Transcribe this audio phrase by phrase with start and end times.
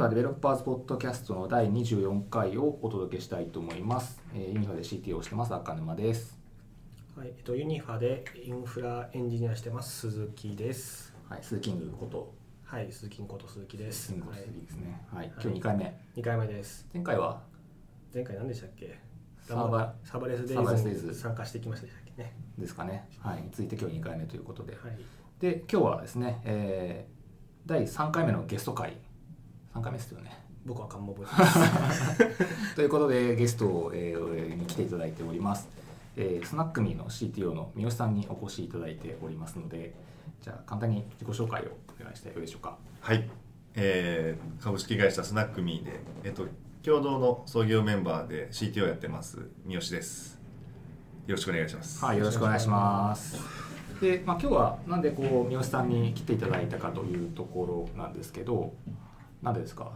[0.00, 4.18] ファ Developers Podcast の第24回をお届けしたいと思います。
[4.34, 6.38] えーユニファで CTO をしてます赤沼です。
[7.14, 11.14] はい、えっと、ユニファでインフラエンジニアしてます鈴木です。
[11.28, 12.32] はい、スーキングこと
[12.64, 14.06] はい、鈴木こと鈴木です。
[14.06, 15.02] 鈴木ですね。
[15.12, 16.00] はい、はい今日2回目。
[16.16, 16.88] 2回目です。
[16.94, 17.42] 前回は？
[18.14, 18.98] 前回何でしたっけ？
[19.42, 22.22] サーバ Serverless Days に参加してきましたでしたっけ？
[22.22, 22.34] ね。
[22.56, 23.06] ですかね。
[23.18, 24.72] はい、について今日2回目ということで。
[24.72, 24.98] はい。
[25.40, 27.20] で、今日はですね、えー
[27.66, 28.96] 第3回目のゲスト会。
[29.74, 30.50] 3回目ですよね。
[30.66, 32.16] 僕はカンモ覚えてます。
[32.76, 35.68] ということでゲストを、えーに来ていただいております、
[36.16, 39.94] えースナックミーの CTO の三好さんにお越しいただいておりますので
[40.42, 41.66] じゃあ簡単に自己紹介を
[42.00, 42.76] お願いしてよいでしょうか。
[43.00, 43.28] はい、
[43.74, 46.46] えー株式会社スナックミーで、えっと、
[46.82, 50.38] 共同の創業メンバーで CTO やってます三好です。
[51.26, 52.04] よろしくお願いします。
[52.04, 53.38] はいよろしくお願いします。
[54.00, 58.72] で、まあ、今日はなんでこう三好さんに来ていただいたかというところなんですけど
[59.42, 59.92] なんですか？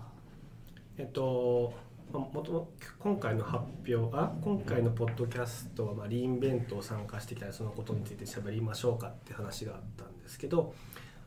[0.96, 1.74] えっと、
[2.12, 10.72] もとも今回の発表あ今回のポッドキャストは、まあ、リインベントを参加してきたりそのことについて喋りましょうかって話があったんですけど、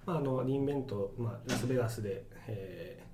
[0.05, 3.07] まあ、あのリインベント、まあ、ラスベガスで、えー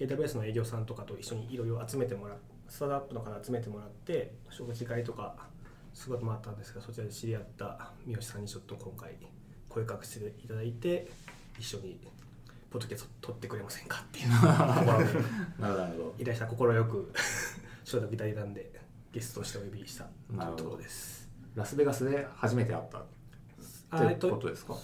[0.00, 5.36] AWS の営業さんとかと一緒にいろいろ集めてもらってスタートアップの方集めてもらって食事会とか
[5.92, 9.18] すごい回ったんですがそちらで知り合った三好さんにちょっと今回
[9.68, 11.10] 声かけしていただいて
[11.58, 12.00] 一緒に
[12.70, 14.30] ポッドキャスト撮ってくれませんかっていう。
[14.30, 15.04] ところで。
[15.58, 16.14] なるほどなるほど。
[16.18, 17.12] 依頼者快く
[17.84, 18.72] 承諾いただいたんで
[19.12, 20.04] ゲストとしてお呼びした
[20.56, 21.28] ところです。
[21.56, 24.74] ラスベガスで初めて会ったってことですか？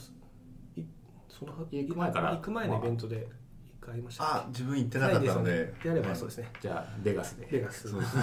[0.77, 0.83] い
[1.29, 2.31] その行く前から？
[2.33, 3.29] 行く前のイベントで
[3.69, 4.25] 一回会いました。
[4.45, 5.73] あ自分行ってなかったので。
[5.85, 6.51] であればそうですね。
[6.61, 7.47] じゃあベガスで。
[7.47, 7.89] ベガス。
[7.89, 8.17] そうです。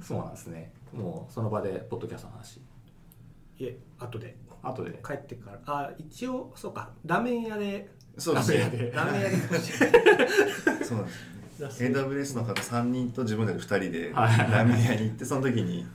[0.08, 0.72] そうなんですね。
[0.94, 2.56] もうその場でポッドキャストの話。
[2.56, 4.38] いえ後で。
[4.62, 4.98] 後で。
[5.04, 5.60] 帰ってから。
[5.66, 6.90] あ一応そうか。
[7.04, 8.90] ラーメン屋でそうですね。
[8.94, 9.36] ラーメン屋で。
[10.84, 11.12] そうなんで
[11.70, 14.38] す AWS の方3人と自分たち2人ではい。
[14.38, 15.86] ラーメン屋に行ってその時に。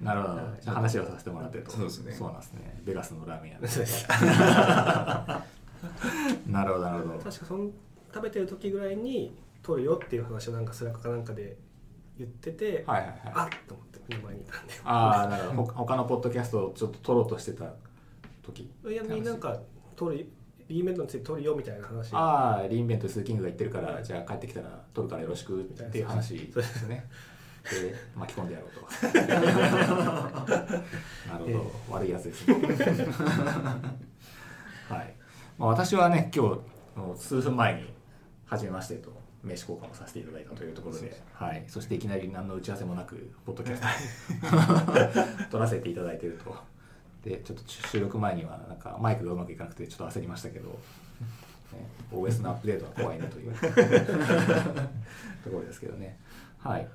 [0.00, 0.72] なるほど。
[0.72, 1.70] 話をさせてもらってると。
[1.70, 2.12] そうですね。
[2.12, 2.80] そうなんですね。
[2.84, 3.68] ベガスのラーメン屋で。
[3.68, 4.06] そうです。
[6.46, 7.18] なるほどなるほど。
[7.18, 7.70] 確かその
[8.12, 11.56] 食べてる時ぐらいに撮るよっていう話をなんか Slack かなんかで
[12.18, 13.18] 言ってて、はいはいはい。
[13.34, 14.74] あっと思って目の前にいたんで。
[14.84, 15.62] ああなるほど。
[15.64, 17.72] ほ他のポッドキャストをちょっと撮ろうとしてた
[18.42, 19.58] 時いやなんか
[19.96, 20.28] 撮る
[20.70, 22.14] re:Invent について撮るよみたいな話。
[22.14, 27.04] ああ re:Invent スーキングが言ってるからじゃあ帰ってきたら撮るからよろしくっていう話ですね。
[27.64, 28.80] で巻き込んでやろうと。
[29.18, 29.24] な
[31.38, 32.54] るほど、悪いやつですね。
[34.88, 35.14] はい、
[35.58, 36.60] まあ、私はね今日
[37.18, 37.92] 数分前に
[38.46, 39.10] 初めましてと
[39.42, 43.86] 名刺交換をさせていただいたというところで、はい、そしていきなり何の打ち合わせもなくポッドキャスト
[45.50, 46.54] 撮らせていただいていると
[47.24, 50.76] でちょっと収録前にはなんかマイクがうまくいかなくてちょっと焦りましたけど、ね、
[52.12, 53.52] OS のアップデートは怖いなという
[55.44, 56.18] ところですけどね。
[56.58, 56.88] はい。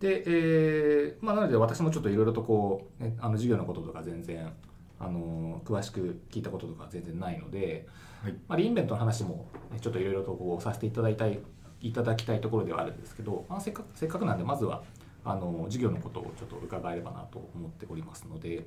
[0.00, 4.50] で、えーまあ、なので私もちょっといろいろとこう、ね、あの授業のこととか全然
[4.98, 7.86] あの詳しく聞いたこととか全然ないので、
[8.22, 8.32] はい。
[8.48, 11.40] まあ、リインベントの話も、ね、ちょっといろいろとこうさせていただいたい
[11.82, 14.82] いただきたいところではあるんですけど、まあ、せっかくせっかくなんでまずは
[15.24, 18.66] あの授業のことをちょっと伺えればなと思っておりますので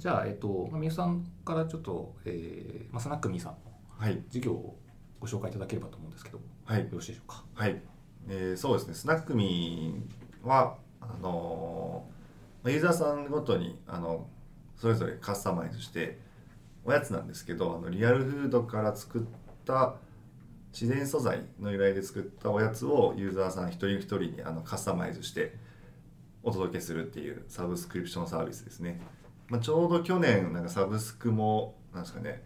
[0.00, 3.58] じゃあ、えっと、まあ、みゆさんからちょっと、えーまあ、スナックミーさんの
[3.98, 4.22] はい。
[4.28, 4.78] 授業を
[5.20, 6.80] ご紹介いただければと思うんですけど、はい。
[6.80, 7.44] よろしいでしょうか？
[7.52, 7.82] はい、
[8.26, 8.94] えーそうですね。
[8.94, 12.06] スナックミーはあの
[12.64, 14.26] ユーザーさんごとにあの
[14.74, 16.18] それぞれカスタマイズして
[16.82, 19.22] おやつなんですけどあのリアルフードから作っ
[19.66, 19.96] た
[20.72, 25.56] 自然素材の由来で作ったおやつをユーザーさん一人一人にあのカスタマイズして
[26.42, 28.98] お届けするっていうサブスクリプションサービスですね、
[29.50, 32.42] まあ、ちょうど去年なんかサブスクもなんですかね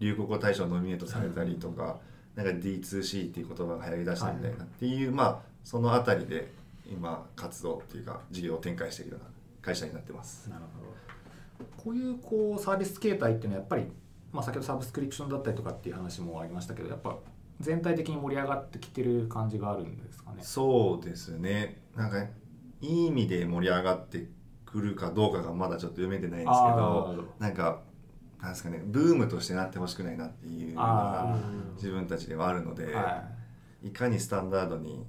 [0.00, 1.98] 流行語大賞ノミネートされたりとか、
[2.34, 6.52] なんか D2C っていう言葉が流行りだしたみたいなっていう、まあそのあたりで
[6.90, 9.26] 今活動っていうか事業を展開しているような
[9.60, 10.48] 会社になってます。
[10.48, 10.88] なるほど
[11.76, 13.86] こういうこうサービス形態っていうのはやっぱり、
[14.32, 17.16] まあ、先ほどサブスクリプションだったりとかっていう話もありましたけどやっぱ
[17.60, 20.38] 全体的に盛り上がってきてる感じがあるんですかね？
[20.42, 22.28] そうですねなんかい
[22.80, 24.24] い意味で盛り上がって
[24.70, 26.76] くるかどうかがまだちょっと読めてないんですけど
[27.16, 27.24] ど。
[27.38, 27.80] なんか
[28.40, 31.74] なんですかねブームとしてなってほしくないなっていうのあがー。
[31.74, 33.24] 自分たちではあるので、は
[33.82, 33.90] い。
[33.90, 35.04] かにスタンダードに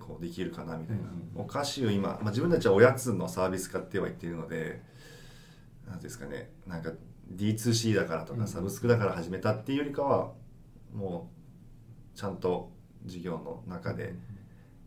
[0.00, 4.82] こうできるかなみたいな、うんうんお菓子を今、まあ、自分たちはおやつのサービス化っては言っているので
[5.86, 6.92] なんていうんですかねなんか
[7.34, 8.40] D2C だからとうん。
[8.40, 10.32] かサブスクだから始めたっていうよりかは
[10.92, 11.30] も
[12.14, 12.70] うちゃんと
[13.06, 14.14] 事業の中で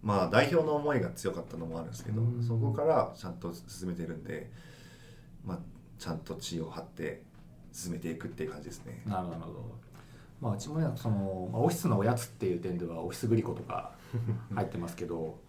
[0.05, 2.41] まあ代表の思いが強かったのもあるんですけどうん。
[2.41, 4.49] そこからちゃんと進めてるんで、
[5.43, 5.59] まあ、
[5.97, 7.23] ちゃんと地を張って
[7.73, 9.01] 進めていくっていう感じですね。
[9.07, 9.85] なるほど
[10.41, 13.93] まあ、うちもねその、まあ、オフィスのおやつっていう点ではオフィスグリコとか
[14.53, 15.39] 入ってますけど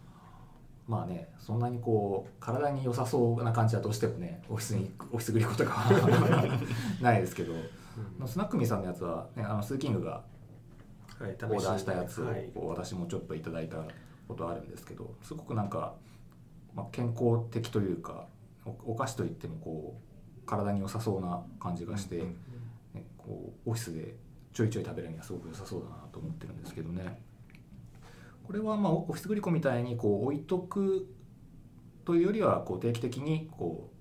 [0.86, 6.60] まあねそんなにこう体に良さそうな感じはどうしてもねオフィスにオフィスグリコとかは
[7.02, 7.52] ないですけど、
[8.24, 10.22] スナックミーさんのやつは、ね、あのスーキングが
[11.18, 12.22] はい、オーダーしたやつ
[12.54, 13.78] を私もちょっといただいた
[14.28, 15.94] ことあるんですけどすごくなんか、
[16.74, 18.26] まあ、健康的というか
[18.64, 22.26] おお菓子といってもこう体に良さそうな感じがして、うん
[22.94, 24.14] ね、こうオフィスで
[24.52, 27.20] ちょいちょい食べるにはすごく良さそうだなと思ってるんですけどね。
[28.46, 31.08] これはまあオフィスグリコみたいにこう置いとく
[32.04, 33.96] というよりはこう定期的にこう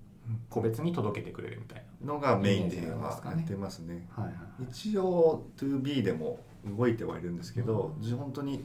[0.48, 4.06] 個別に届けてくれるみたいのがメインでやってますね。
[4.16, 4.64] な、はいはい。
[4.70, 8.64] 一応 2B でも動いてはいるんですけど、本当に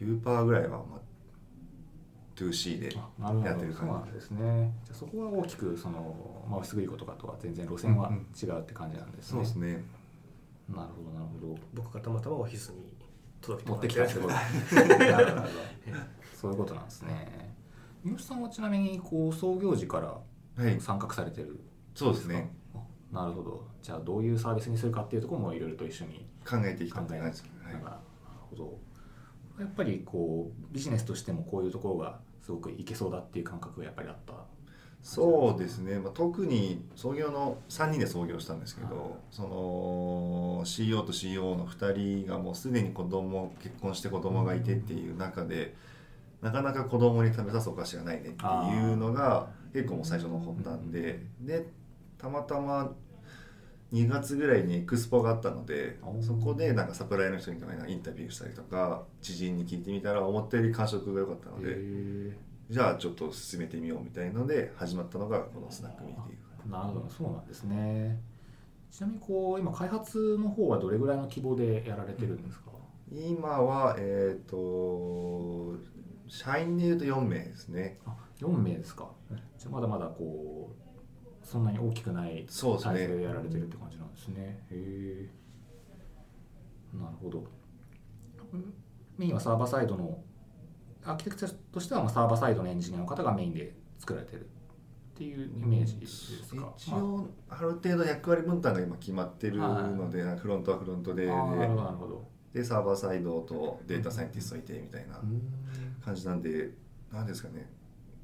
[0.00, 1.00] 99%ぐらいは、まあ、
[2.36, 4.10] 2C でやってる感じ。
[4.10, 4.72] んですね。
[4.84, 9.84] じゃあそこは大きくその、まあ、オフィスグリコとかとは全然路線は違うって感じなんですね、そうですね。
[10.68, 11.58] なるほどなるほど。
[11.74, 12.92] 僕がたまたまオフィスに
[13.40, 14.18] 届け持ってきたらって。
[14.18, 14.34] こ と
[16.34, 17.54] そういうことなんですね。
[18.04, 20.20] 三好さんはちなみにこう創業時から
[20.62, 20.80] はい。
[20.80, 21.60] 参画されてる
[21.94, 22.54] そうですね。
[22.74, 22.78] あ
[23.12, 23.66] なるほど。
[23.82, 27.32] じゃあどういうサービスにするかっていうところもいろいろと一緒に考えてきたって考えなはい。
[27.84, 27.96] なる
[28.50, 28.78] ほど
[29.58, 34.34] やっぱりこうビジネスとしてもこういうところがすごくいけそうだっていう感覚がやっぱりあった
[35.06, 39.10] そうですね、まあ、特に創業の3人で創業したんですけど、はい。
[39.30, 45.76] その CEO と CEO の2人がもうすでに子供結婚して子供がいてっていう中で、
[46.42, 51.66] なかなか子供に食べさすお菓子がないねっていうのが結構もう最初の発端で、で
[52.18, 52.92] たまたま
[53.92, 61.74] 2月ぐらいにエクスポがあったのでそこでなんかサプライの人にインタビューしたりとか知人に聞いてみたら思ったより感触が良かったので。
[61.76, 68.20] へじゃあちょっと進めてみようみたいので始まったのがこのスナックミーっていうーなるほどそうなんですね。
[68.90, 72.70] ちなみにこう今開発の方はどれぐらいの規模でやられてるんですか、
[73.12, 75.74] 今はえっ、と
[76.26, 77.98] 社員でいうと4名ですね。
[78.04, 79.10] あ4名ですか。
[79.58, 80.85] じゃあまだまだこう
[81.46, 84.64] そんなに大きくないそうですサイズでねやられてるって感じなんですね。
[84.68, 85.28] へ
[86.92, 86.96] え。
[86.98, 87.44] なるほど。
[88.52, 88.74] うん
[89.16, 90.18] メインはサーバーサイドの
[91.04, 94.44] アーキテクチャとしてはまあサーバーサイドのエンジニアの方がメインで作られてるっ
[95.14, 96.72] ていうイメージですか？
[96.76, 101.26] 一応ある程度役割分担が今決まってるので、フロントはフロントで。
[102.52, 105.40] でサーバーサイドとデータサイエンティストいてみたいなうん。
[106.04, 106.70] 感じなんで
[107.12, 107.70] 何ですかね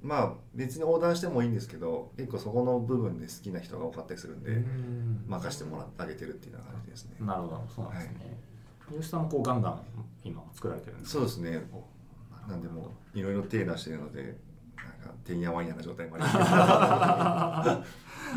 [0.02, 5.24] まあ別に横断してもいいんですけど結構そこの部分で好きな人が多かったりするんで、うん。
[5.28, 7.16] 任してもらってあげてるっていうような感じですね。
[7.20, 7.64] なるほど。
[7.74, 8.38] そうなんですね。
[8.90, 9.80] 三好さんもこうガンガン
[10.24, 11.18] 今作られてるんですか？
[11.20, 11.62] そうですね。
[11.72, 17.86] おなんでもういろいろ手出してるのでなんかてんやわんやな状態もありま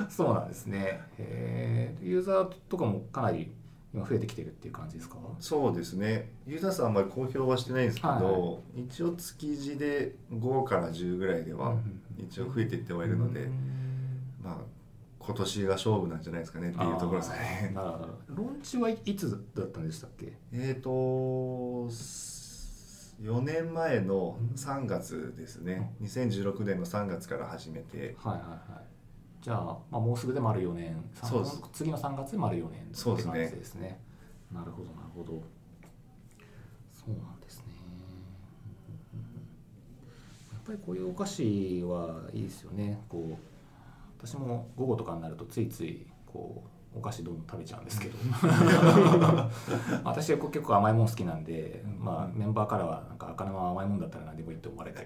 [0.07, 1.01] す そうなんですね。
[1.17, 2.05] へー。
[2.05, 3.51] ユーザーとかもかなり
[3.95, 5.15] 今増えてきてるっていう感じですか？
[5.39, 6.31] そうですね。
[6.45, 11.77] ユーザー数はあんまり公表はしてないんですけど、は一応築地で5から10ぐらいでは
[12.17, 13.51] 一応増えていってはいるので、うん。
[14.43, 14.57] まあ
[15.19, 17.71] 今年が勝負なんじゃないですかねっていうところですね。
[17.73, 18.07] なるほど。
[18.29, 20.33] ローンチはいいつだったんでしたっけ？
[20.51, 21.89] えっと4
[23.41, 25.95] 年前の3月ですね。
[26.01, 28.15] 2016年の3月から始めて。
[28.19, 28.83] はいはいはい
[29.45, 31.61] じゃあ、まあ、もうすぐで丸4年そうです。
[31.71, 33.31] 次の3月で丸4年ってそうですね。
[33.31, 33.99] 感じですね。
[34.51, 35.39] なるほどなるほど。
[36.91, 37.65] そうなんですね。
[40.51, 41.43] やっぱりこういうお菓子
[41.83, 42.99] はいいですよね。
[43.07, 48.17] こう私も午後とかになるとついついこうお菓子どんどん食べちゃうんですけど。
[50.03, 55.05] 私は結構甘いもん好きなんで、まあ、メンバーからはなんか赤生は甘いもんだったら何でもいいって思われて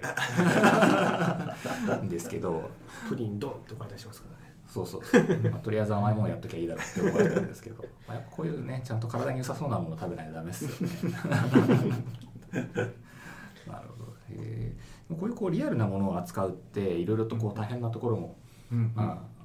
[2.02, 2.70] んですけど。
[3.08, 4.40] プリンドンって書いたりしますからね。
[4.70, 11.14] そうそうそう、まあ、とりあえず甘いものやっときゃいいだろうって思われてるんですけど、まあ、やっぱこういうねちゃんと体に良さそうなもの食べないとダメですよね。
[13.66, 14.14] なるほど。
[14.30, 14.76] へ
[15.10, 18.36] こういうこうリアルなものを扱うっていろいろとこう大変なところも、
[18.94, 19.39] まあ、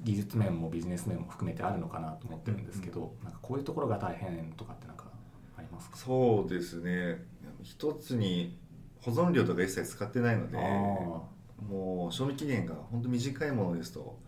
[0.00, 5.04] 技術面もビジネス面も含めてあるのかなと思ってるんですけど、なんかこういうところが大変とかってなんか
[5.56, 5.96] ありますか？
[5.96, 7.24] そうですね。
[7.62, 8.56] 一つに
[9.00, 10.62] 保存料とか一切使ってないのであ
[11.62, 14.18] もう賞味期限が本当短いものですと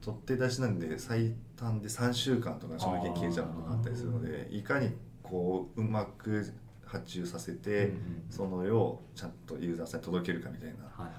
[0.00, 4.90] 取って出しなんで最短で3週間とか賞味期限切れちゃうのがあったりするのでいかに
[5.22, 6.52] こううまく
[6.84, 10.84] 発注させーて、うんうんその量をちゃんとユーザーさんに届けるかみたいな。
[11.04, 11.12] はい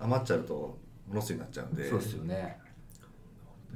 [0.00, 0.76] 余っちゃうと
[1.10, 2.58] ロスになっちゃうんでそうですよね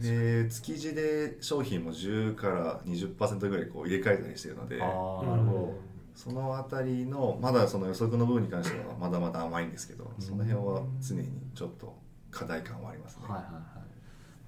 [0.01, 5.75] で築地で商品も10から20%ぐらいこう入れ替えたりしてるのでああなるほ
[6.15, 11.97] そのあたりのまだその予測の部分に関してはまだまだ甘いんですけどその辺は常にちょっと
[12.31, 13.23] 課題感はありますね。
[13.27, 13.63] ど、はいはいはい。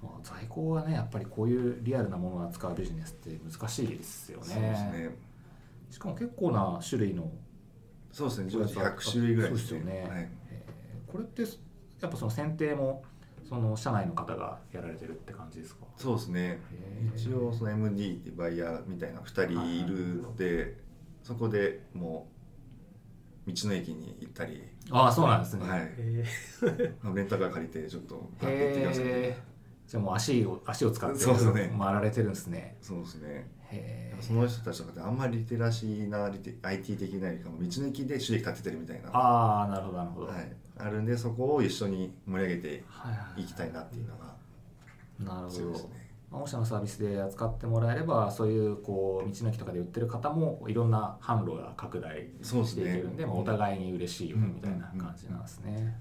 [0.03, 4.45] まあ、在庫はねやっぱりこういうリアルなものを扱うビジネスって難しいですよね。
[4.45, 5.15] そうですね。
[5.91, 7.31] しかも結構な種類の
[8.11, 8.49] そうですね。
[8.49, 10.07] 常時100種類ぐらいそうですよね。
[10.09, 13.03] はい、えーこれってやっぱその選定も
[13.51, 15.81] その社内の方がやられてるって感じですか？
[15.97, 16.61] そうですね。
[17.13, 20.77] 一応その MD ってバイヤーみたいな2人いるので
[21.21, 22.29] そこでも
[23.45, 25.91] う道の駅に行ったり、ああそうなんですね、はい。
[27.13, 29.37] レンタカー借りてちょっと買って行ってきましたけどへえ
[29.85, 32.77] じゃあもう足を足を使って回られてるんですね。
[32.81, 33.51] そうですね。
[33.69, 39.09] へえその人たちとかってあんまりリテラシーなリテ IT 的なよりかも道の駅で収益立ててるみたいな。
[39.11, 43.45] ああなるほどなるほど、はい、あるんでそこを一緒に盛り上げてはいはいい。
[43.45, 44.25] きたいなっていうのが
[45.19, 45.57] なるほど。
[45.57, 46.09] 強いですね。
[46.31, 52.81] まあ御社のサービスで扱ってもらえればそういうこう道の駅とかで売ってる方もいろんな販路が拡大そうですね。
[52.83, 53.15] していけるん。
[53.17, 55.95] でまあ、お互いに嬉しいよねみたいな感じなんですね、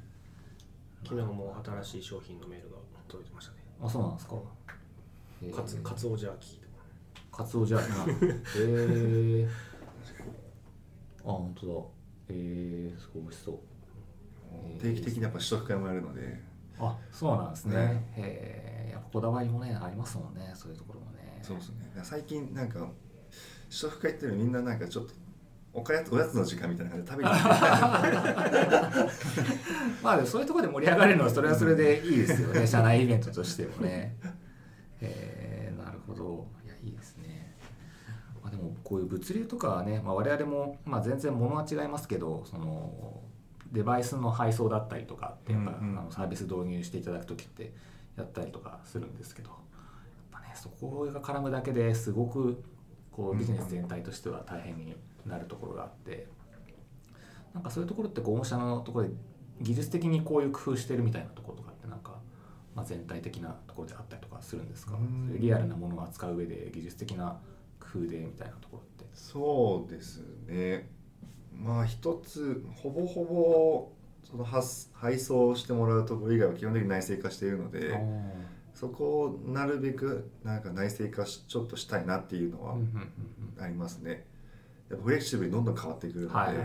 [1.05, 2.77] ー昨日も新しい商品のメールが
[3.09, 4.37] 届いてましたねあそうなんですか。
[5.43, 6.67] へーカツカツオジャーキーと
[7.37, 7.85] かカツオじゃあへ
[8.59, 9.49] え
[11.25, 11.73] あ本当だ。
[12.29, 13.59] えー、すごい美味しそう
[14.81, 16.41] 定期的にやっぱ試食会もやるので。
[16.79, 17.77] あそうなんですね。
[17.77, 18.13] ね。
[18.17, 21.39] へえやっぱこだわりもねありますもんねそういうところもね。
[21.43, 21.91] そうですね。
[22.03, 22.89] 最近なんか
[23.69, 25.13] 試食会っていうのみんななんかちょっと
[25.73, 27.51] おかやつおやつの時間みたいな感じで食べに行って
[30.03, 32.67] まあでもそういうところで盛り上がれるのはそれはそれでいいですよね。
[32.69, 34.17] 社内イベントとしてもね。
[35.01, 36.49] えー、なるほど。
[36.65, 37.57] いやいいですね、
[38.43, 43.23] まあ、でもこういう物流とかはね、まあ、我々も、まあ、全然物は違いますけどその
[43.73, 47.73] デバイスの配送だったりとかってやっぱ、あのサービス導入していただく時って
[48.17, 49.59] やったりとかするんですけどやっ
[50.33, 52.63] ぱねそこが絡むだけですごく
[53.13, 54.95] こうビジネス全体としては大変に
[55.27, 56.27] なるところがあって
[57.55, 59.15] なんかそういうところってこう御社のところで
[59.61, 62.19] 技術的にこういう工夫してるみたいなところとかってなんか、
[62.75, 64.95] まあ、全体的なところであったりとかするんですか？
[64.95, 65.27] うん。
[65.29, 67.39] そういうリアルなものを扱う上で技術的な
[67.79, 69.05] 工夫でみたいなところって。
[69.13, 70.89] そうですね
[71.63, 73.93] まあ一つほぼほぼ
[74.29, 77.99] その発配送してもらうところ以外は基本的に内製化しているので
[78.75, 82.77] そこをなるべくなんか内製化しちょっとしたいなっていうのは
[83.61, 84.25] ありますね。
[84.89, 86.57] やっぱフレキシブルにどんどん変わってくるので、はい。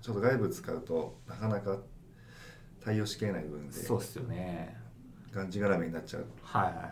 [0.00, 1.78] ちょっと外部使うとなかなか
[2.84, 4.76] 対応しきれない部分うんでそうですよね。
[5.32, 6.26] がんじがらめになっちゃう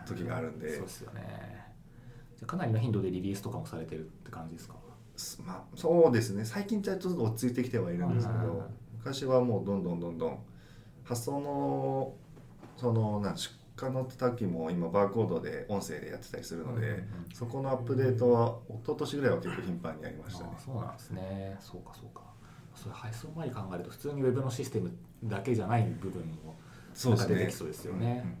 [0.07, 0.75] 時があるんで。
[0.75, 1.63] そうですよね。
[2.45, 4.73] かなりの頻度でリリースとかもされてるって感じですか？
[4.73, 4.82] す
[5.45, 6.43] まあ、そうですね。
[6.43, 10.39] 最近ちょっと落ち着いてきてはいるんですけど昔はもうどんどんどんどん
[11.03, 12.13] 発送の
[12.77, 17.05] そのなん出荷の時も今バーコードで音声でやってたりするので、うんうんうん。
[17.33, 20.49] そこのアップデートは一昨年ぐらいは結構頻繁にやりましたね。
[20.55, 21.93] あそうなんですねそうか。
[21.93, 22.21] そうか。
[22.75, 24.91] それ配送前に考えると普通にウェブのシステム
[25.23, 26.55] だけじゃない部分も
[26.93, 28.39] 出てきそうですよね。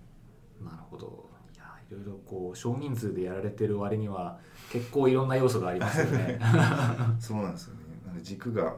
[0.59, 1.29] なるほど
[1.89, 4.39] いろいろこう少人数でやられてる割には
[4.71, 6.39] 結構いろんな要素がありますよね。
[6.39, 7.81] う んそうなんですよね。
[8.05, 8.75] なんで軸が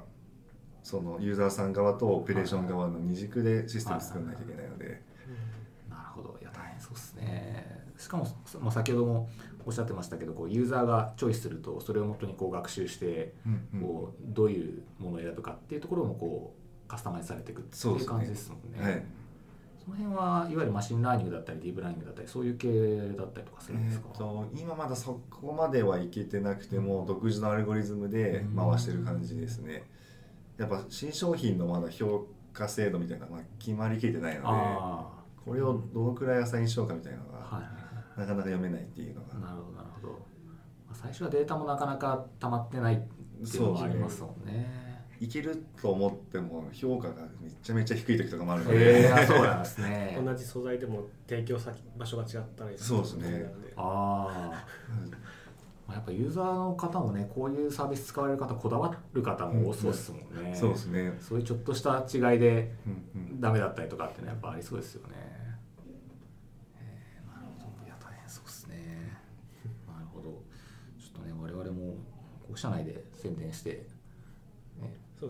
[0.84, 5.02] そのユーザーさん側とオペレーション側の二軸でシステム作らないといけないので。
[5.90, 6.38] なるほど。
[6.42, 7.86] いや大変そうですね。
[7.98, 8.28] しかも、
[8.60, 9.30] まあ、先ほども
[9.66, 13.34] おっしゃってましたけどこうユーザーがチョイスするとそれをもとにこう学習して
[13.82, 16.54] こうどういうものを選ぶかっていうところもこ
[16.86, 19.08] うカスタマイズされていくっていう感じですもんね。
[19.90, 22.68] はいその辺はいわゆる machine learning だったり deep learning だったりそういう系
[23.18, 29.84] だったりとかするんですか、えー、と今まだそこまではいけてなくても独自のアルゴリズムで回してる感じですね。
[30.58, 35.06] やっぱ新商品のまだ評価制度みたいなのが決まりきれてないのであ
[35.46, 39.40] これをどのくらいアサインしようかみたいなのがあはいなかなか読めないっていうのいが。
[39.40, 40.14] なるほどなるほど、
[40.88, 50.20] まあ、最初はデータもなかなか溜まってないっていうのはありますもんねいけると思っても評価がめちゃめちゃ低い時とかもあるのへで、えー、そうなんですね。
[50.24, 52.78] 同じ素材でも提供先場所が違ったり。
[52.78, 53.54] そうですね。
[53.78, 54.66] ああ
[55.88, 63.40] まあやっぱユーザーの方もねこういうサービス使われる方こだわる方も多そうですもんね、そうですね、そういうちょっとした違いでうんうん。
[63.40, 65.14] ダメだったりとかっていうのはやっぱありそうですよね。
[66.80, 67.86] えーなるほど。
[67.86, 68.76] いや大変そうですね。
[69.88, 70.42] なるほど。
[71.00, 71.98] ちょっとね我々も
[72.42, 73.86] こう社内で宣伝して、ね、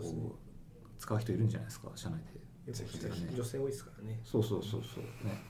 [0.00, 0.20] うですね。
[0.22, 2.20] こう使う人いるんじゃないですか社内
[2.66, 2.72] で。
[2.72, 4.20] ぜひぜひ女性多いですからね。
[4.24, 5.04] そうそうそうそう。
[5.26, 5.40] ね。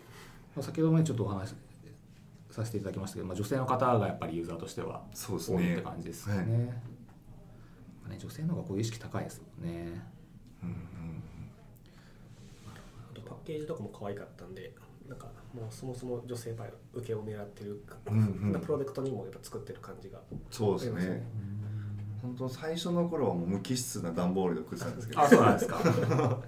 [0.55, 1.55] まあ先ほどもねちょっとお話し
[2.51, 6.41] させていただきましたけど、まあ、女性の方がやっぱりユーザーとしてはそうです多いっねて感じですよね。
[6.41, 6.65] はい。
[6.65, 6.73] ま
[8.07, 10.03] あね女性の方がこういう意識高いですもんね。
[10.63, 10.77] うんうん
[13.13, 14.75] あとパッケージとかも可愛かったんで
[15.09, 16.55] なんかもうそもそも女性
[16.93, 18.61] 受けを狙ってるか、うんうん。
[18.61, 20.19] プロダクトにもやっぱ作ってる感じが
[20.51, 21.27] そうですありますよね
[22.27, 25.21] 本当最初の頃はもう無機質な段ボールで送ってたんですけど。
[25.21, 25.79] あそうなんですか。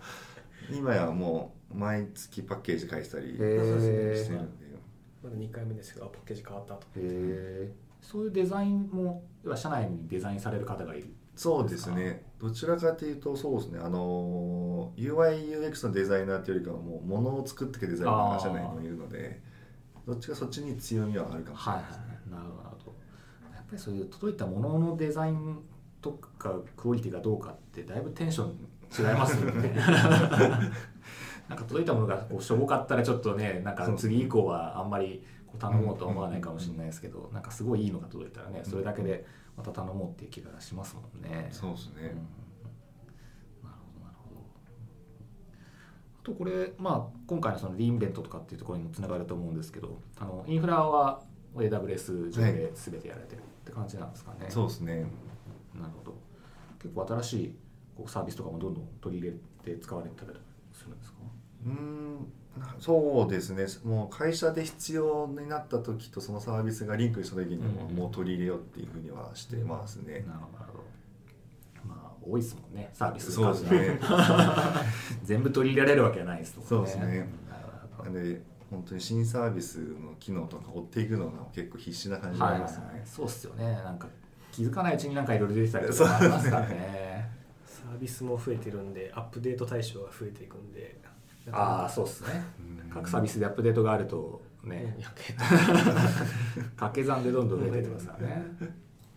[0.70, 4.66] 今やもう毎月パッケージ返したりしてるんで
[5.22, 6.82] まだ2回目ですけどあパッケージ変わったと。
[6.82, 11.08] へえそういうデザインも要は社内にデザインされる方がいる。
[11.34, 12.24] そうですね。
[12.38, 13.80] どちらかというとそうですね。
[13.80, 19.40] あの UIUX のデザイナーっていうよりかはもうものを作ってくデザイナーが社内にもいるので
[20.06, 22.96] どっちかそっちに強みはあるかもしれはいないですね、はいなるほどなるほど。
[23.54, 25.60] やっぱりそういう届いたもののデザイン
[26.00, 28.50] とかクオリティがどうかってだいぶテンション
[28.96, 29.74] 違いますよね。
[31.48, 39.24] なんか届いたものがこうしょぼかったらちょっとねなんか次以降はあんまりこう頼もうとは思わないかもしれないですけどなんかすごいいいのが届いたらねそれだけで
[39.56, 41.48] また頼もうっていう気がしますもんね。
[41.50, 42.04] そうですね、うん。
[42.04, 42.16] なる
[43.64, 44.40] ほどなるほど。
[46.20, 51.22] あとこれ、まあ、今回のそのリインベントとかっていうところにもつながると思うんですけどあのインフラは
[51.56, 55.06] AWS 上で全てやられてるって感じなんですかね、そうですね
[55.78, 56.14] なるほど。
[56.82, 57.54] 結構新しい
[57.96, 60.38] こうサービスとかもどんどん取り入れて使われてたり
[60.72, 61.18] するんですか？
[61.66, 62.32] うーん
[62.80, 63.66] そうですね。
[63.84, 70.84] もう会社で必要になった時とそのサービスがリンクした時にもうんもう取り入れようっていうふうにはしてますね、なるほどなるほど。
[71.84, 72.90] まあ多いですもんね。
[72.92, 74.00] サービスそうですね。
[75.22, 76.68] 全部取り入れられるわけはないですもんね。
[76.68, 77.04] そうですね。
[77.48, 77.64] なる
[77.96, 78.10] ほど。
[78.10, 83.08] なんで本当に新サービスの機能とか追っていくのが結構必死な感じになりますよね、はいはいはい。
[83.08, 83.64] そうっすよね。
[83.72, 84.08] なんか
[84.58, 87.30] 気づかないうちになんかいろいろ出てたりとかありますからね。
[87.64, 91.00] サービスも増えてるんでアップデート対象が増えていくんで
[91.52, 92.42] ああそうっすね。
[92.58, 92.90] うん。
[92.90, 94.96] 各サービスでアップデートがあるとね
[96.74, 98.42] 掛け算でどんどん増えてますからね。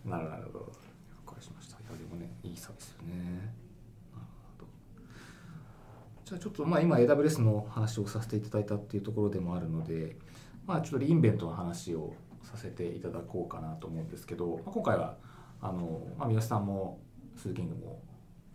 [0.05, 0.59] なるほどなるほど。
[0.59, 1.77] 了解しました。
[1.77, 3.15] いやでもねいいサービスよね。
[4.13, 4.25] なる
[4.59, 4.67] ほど。
[6.23, 10.17] じゃあちょっとまあ今 AWS の話をさせていただいたっていうところでもあるので
[10.67, 15.17] まあちょっとリインベントの話をさせていただこうかなと思うんですけど、まあ、今回は
[15.61, 16.99] あの、まあ、三好さんも
[17.35, 18.01] 鈴木キングも、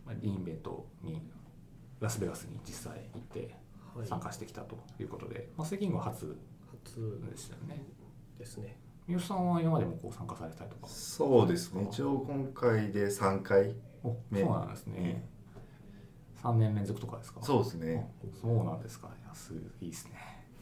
[0.05, 1.23] まあ、リインベントに
[2.01, 3.55] ラスベガスに実際行って
[3.95, 4.07] はい。
[4.07, 6.37] 参加してきたということで、まあ、鈴木キングは初
[6.85, 7.83] 初でしたよね。
[8.39, 8.79] ですね。
[9.09, 10.87] 三好さんは今までもこう参加されたりとか？
[10.89, 11.89] そうですね。
[11.91, 15.25] 一応今回で3回おねそうなんですね、
[16.43, 17.41] 3年連続とかですか？
[17.43, 18.13] そうですね。
[18.23, 19.09] おそうなんですか。
[19.09, 20.13] いやすいいですね。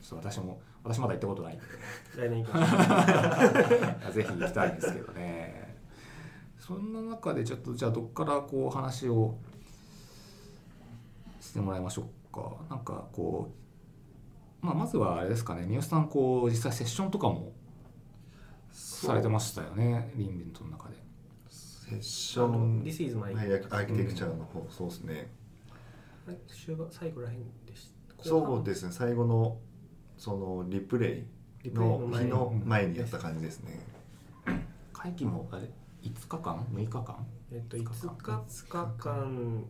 [0.01, 1.64] ちょっと私も私まだ行ったことないんで。
[2.16, 4.12] 来年行きましょう。
[4.14, 5.74] ぜひ行きたいんですけどね
[6.66, 9.37] そんな中でちょっとじゃあどっからこう話を
[11.38, 12.53] してもらいましょうか。
[12.70, 13.50] なんかこ
[14.62, 15.66] う、まあ、まずはあれですかね。
[15.66, 17.53] 三好さんこう実際セッションとかも
[18.72, 20.11] されてましたよね。
[20.16, 20.94] リインベントの中で。
[21.50, 25.31] セッション This is my はいアーキテクチャの方、そうですね。
[26.27, 28.92] あれ終盤最後らへんでしたそうですね。
[28.92, 29.59] 最後の
[30.16, 31.24] そのリプレ
[31.62, 33.81] イの日の前にやった感じですね。
[34.94, 35.68] 会期もあれ？
[36.05, 37.27] 5日間？6日間？
[37.51, 37.85] えっと5
[38.69, 39.64] 日間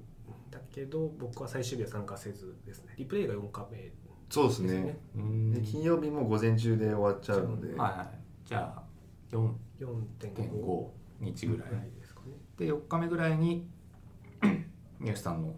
[0.50, 2.94] だけど僕は最終日は参加せずですね。
[2.98, 3.92] リプレイが4日目
[4.28, 4.68] そうですね。
[4.68, 4.98] ですね。
[5.16, 8.18] うんで金曜日も午前中で終わっちゃうので、はいはい。
[8.44, 8.82] じゃあ
[9.30, 9.54] 4.5
[11.20, 12.32] 4.5日ぐらい、ぐらいですかね。
[12.58, 13.68] で4日目ぐらいに
[14.98, 15.54] 三好さんの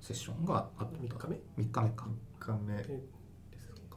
[0.00, 0.96] セッションがあった。
[0.96, 2.08] 3日目？3日目か。
[2.40, 3.00] 4日目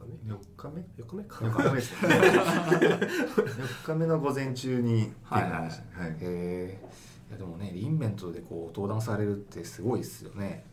[0.06, 1.24] えですかね4日目？4日目？
[1.24, 2.08] か4日目ですね。
[3.84, 6.10] 4日目の午前中にっていう感じでしたはい。
[6.10, 6.80] へえ
[7.30, 10.64] いやでもねリインベントでこう登壇されるってすごいですよね。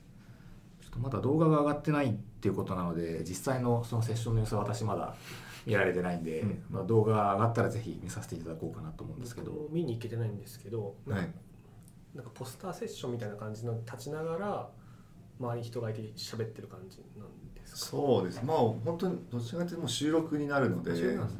[0.81, 5.15] ちょっとまだ動画が上がってないっていうことなので実際のそのセッションの様子は私まだ
[5.65, 6.63] 見られてないんで、うん。
[6.69, 11.33] まあ、動画が上がったらぜひ見させていただこうかなと思うんですけど、見に行けてないんですけどなんかはい。
[12.15, 14.69] なんかポスターセッションみたいな感じの立ちながら
[15.39, 17.44] 周りに人がいて喋ってる感じなんで
[17.75, 18.41] そうです。
[18.43, 21.37] まあ本当にどちらかというともう収録になるので収録なんです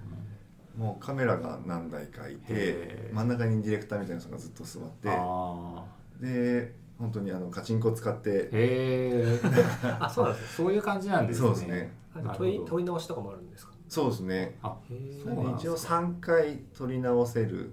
[0.77, 5.85] もうカメラが何台かいへてー真ん中にディレクターみたいな人がずっと座ってあ
[6.19, 9.39] で本当にあのカチンコを使ってーへえ。
[10.01, 11.47] あそうなんですそういう感じなんですね。
[11.47, 11.91] そうですね。
[12.37, 13.73] 問い問い直しとかもあるんですか？
[13.87, 14.57] そうですね。
[14.61, 17.71] あへそうなんですか一応3回撮り直せる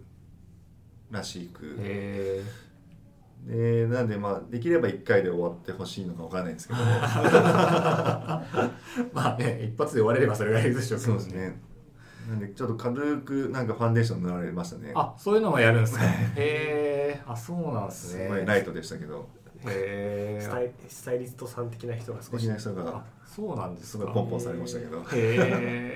[1.11, 2.40] らしくへ
[3.47, 6.81] でなんでまあできれば1回で終わってほしいのかわからないんですけど。
[6.81, 6.85] え
[9.13, 11.61] まあね一発で終われればそれがいいでしょうけどそうですね。
[12.29, 14.93] なんでちょっと軽くなんかファンデーション塗られましたね。
[14.95, 16.05] あそういうのもやるんですか？
[16.05, 19.27] へえあそうなんですすねごいライトでしたけど。
[19.67, 22.49] へえスタイスタイリストさん的な人が少し。
[22.49, 24.99] な人あがそうなんですすかごいポンポンされましたけど。
[24.99, 25.03] へ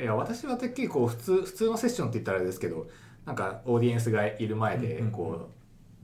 [0.01, 2.87] えいや私は結構普通普通のセッションって言ったらあれですけど
[3.25, 5.13] なんかオーディエンスがいる前でうんうんうん。
[5.13, 5.56] こう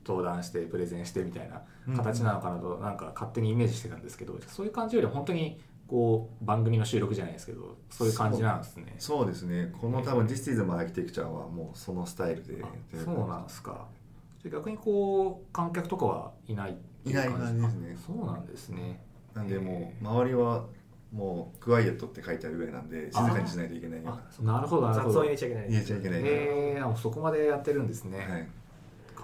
[0.07, 1.63] 登壇してプレゼンしてみたいな
[1.97, 8.95] 形なのかなとなんか勝手にイメージしてたんですけどそういう感じより本当にこう番組の収録じゃないですけどそういう感じなんですね。
[8.99, 9.73] そうですね。
[9.79, 12.65] この多分「This is my architecture」はもうそのスタイルで。
[13.05, 13.87] そうなんですか。
[14.45, 17.97] 逆にこう観客とかはいないいない感じですね。
[17.97, 19.01] あそうなんですね。
[19.35, 20.65] なんでもう周りは
[21.13, 24.55] もうクワイエットって書いてあるぐらいなんで静かにしないといけないような。
[24.55, 25.13] なるほどなるほど。
[25.13, 28.49] 雑音入れちゃいけない入れちゃいけないから、えー、あもうそこまでやってるんですね、はい、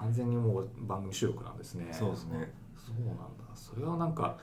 [0.01, 1.89] 完全にもう番組収録なんですね。
[1.93, 2.53] そうですね。
[2.77, 3.23] そうなんだ。
[3.55, 4.39] それはなんか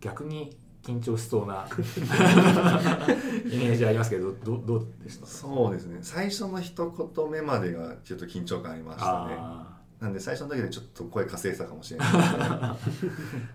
[0.00, 5.26] 逆に緊張しそうな イメージありますけどどどうでした？
[5.26, 5.98] そうですね。
[6.02, 9.34] 最初の一言目までがちょっと緊張感ありましたね。
[9.38, 12.08] あなんで最初の時でちょっと声かせてたかもしれない。
[12.08, 12.76] ー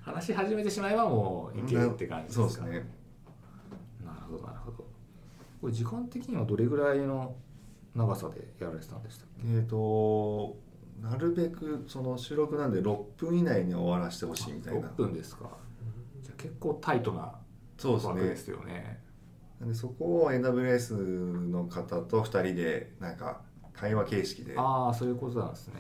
[0.02, 2.48] 話し始めてしまえばもういけるって感じですか？
[2.50, 2.90] そうですね。
[4.06, 4.78] なるほどなるほど。
[5.62, 7.36] これ時間的にはどれぐらいの
[7.96, 9.48] 長さでやられてたんでしたっけ？
[9.48, 10.58] えっ、と
[11.02, 14.82] なるべくその収録なんで6分以内に終わらせてほしいみたいな。
[14.82, 15.50] 6分ですか。
[16.22, 17.34] じゃあ結構タイトな
[17.78, 18.14] そうですね。
[18.14, 19.00] 枠ですよね。
[19.60, 20.94] なんでそこを AWS
[21.50, 23.42] の方と2人でなんか
[23.74, 24.54] 会話形式で。
[24.58, 25.74] ああそういうことなんですね。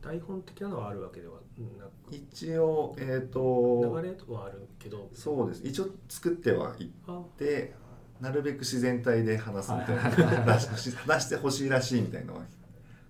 [0.00, 1.34] 台本的なのはあるわけでは
[1.78, 5.08] な一応えっ、くと流れはあるけど。
[5.12, 5.62] そうです。
[5.66, 7.74] 一応作ってはいあって
[8.20, 10.02] なるべく自然体で話すみたいな。
[10.42, 12.44] 話し話してほしいらしいみたいなのは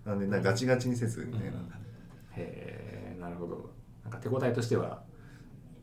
[0.04, 1.52] なんでなんかガチガチにせずみたいな、
[2.36, 3.70] へえなるほど。
[4.02, 5.02] なんか手応えとしては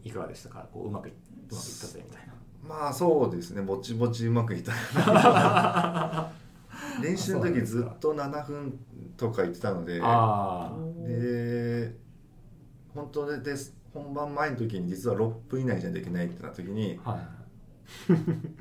[0.04, 0.68] いかがでしたか？
[0.72, 2.34] こううまくいうまくいったぜみたいな。
[2.68, 3.62] まあそうですね。
[3.62, 4.74] ぼちぼちうまくいった。
[7.02, 8.78] 練習の時ずっと7分
[9.16, 10.00] とか言ってたので。
[10.04, 10.76] あ
[11.08, 11.96] で
[12.94, 17.22] 本当でです本番前の時に実は6分以内じゃなきないってなった時にあはい。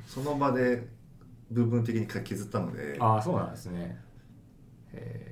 [0.05, 0.87] その場で
[1.51, 2.97] 部分的に削ったので。
[2.99, 3.99] ああそうなんですね。
[4.93, 5.28] へえ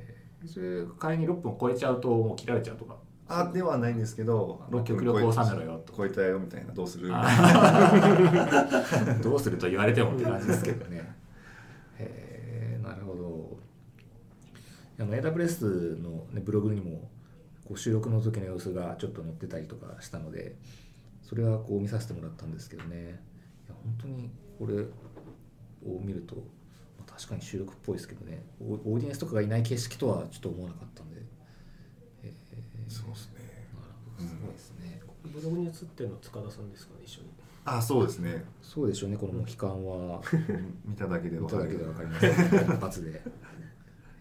[0.48, 2.96] それ仮に6分超えちゃうともう切られちゃうとか。
[3.30, 7.10] あではないんですけどまあ極力収めろよと超えたよみたいなどうする？
[7.10, 10.98] みたいなあ どうすると言われてもって感じですけどね。
[12.00, 13.58] へえなるほど。
[15.00, 17.10] あの AWS の、ね、ブログにも
[17.68, 20.56] こう収録の時の様子がちょっと載ってたりとかしたので
[21.22, 23.22] それはこう見させてもらったんですけどね。
[23.68, 24.82] いや本当にこれ
[25.86, 26.44] を見ると、まあ
[27.08, 28.44] 確かに収録っぽいですけどね。
[28.60, 31.22] オーディエンスとかがいない景色とはちょっと思わなかったんで、
[32.24, 33.68] えーそうですね。
[33.74, 34.28] なるほど。
[34.30, 37.28] すごいですね、ブログに映ってるの塚田さんですかね一緒に。
[37.66, 38.46] あそうですね。
[38.62, 40.22] そうでしょうねこのモヒカンは。
[40.86, 41.78] 見ただけで見分かり
[42.10, 42.26] ます。
[42.28, 43.22] ね一発で、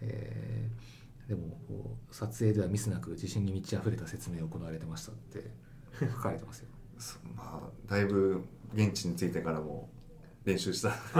[0.01, 5.51] えーでもこう撮影ではミスなく自信に満ち溢れた説明を行われてましたって
[5.99, 6.67] 書かれてますよ。
[6.97, 8.41] そまあだいぶ
[8.73, 9.89] 現地に着いてからも
[10.47, 10.89] 練習した。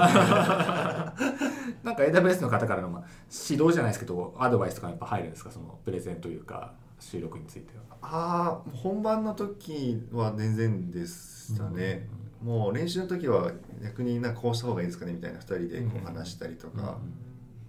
[1.83, 3.03] なんか AWS の方からの、まあ、
[3.49, 5.51] 指導じゃないですけどアドバイスとかやっぱ入るんですか？
[5.51, 7.97] そのプレゼンというか収録については。
[8.01, 12.07] ああ本番の時は全然でしたね、
[12.41, 13.51] もう練習の時は
[13.83, 15.11] 逆になこうした方がいいですかね？
[15.13, 16.97] みたいな2人でこうんう話したりとうんか、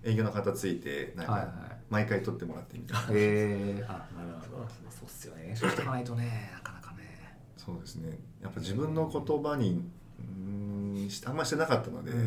[0.04, 1.52] 営業の方ついてなんか
[1.90, 4.68] 毎回撮ってもらってみたいな、えー、 あなるほど。
[4.90, 5.48] そうっすよね。
[5.48, 7.36] 練習しとかないとねなかなかね。
[7.56, 8.18] そうですね。
[8.42, 10.22] やっぱ自分の言葉にう
[11.06, 12.18] んしあんましてなかったので、やっ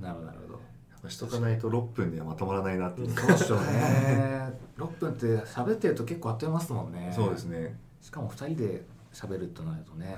[0.00, 0.60] なるほどなるほど。
[1.02, 4.52] ぱしとかないと6分ではまとまらないなっていう、そうでね。
[4.78, 7.12] 6分って喋ってると結構あっという間ですもんね。
[7.14, 10.16] そうですね、しかも2人で喋るとなるとね、はい、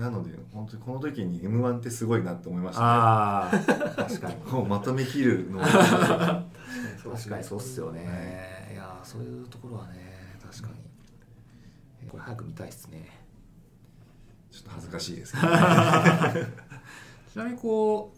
[0.00, 2.86] なので本当にこの時に m 1ってすごいなって思いましたね。
[2.88, 4.34] ああ確かに。
[4.36, 5.72] こうまとめきるの確
[7.30, 10.74] かにそうっすよね、い、やーそういうところはね確かに。
[12.08, 13.17] これ早く見たいっすね
[14.68, 15.46] と恥ずかしいですけど、
[17.32, 18.12] ちなみにこ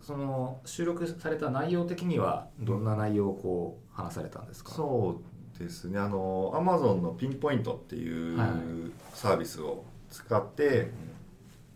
[0.00, 4.72] うその収録された内容的にはどんな内容をこう話されたんですか？
[4.72, 5.20] そ
[5.56, 5.98] うですね。
[5.98, 8.50] あの Amazon のピンポイントっていうはい。
[9.14, 10.90] サービスを使って、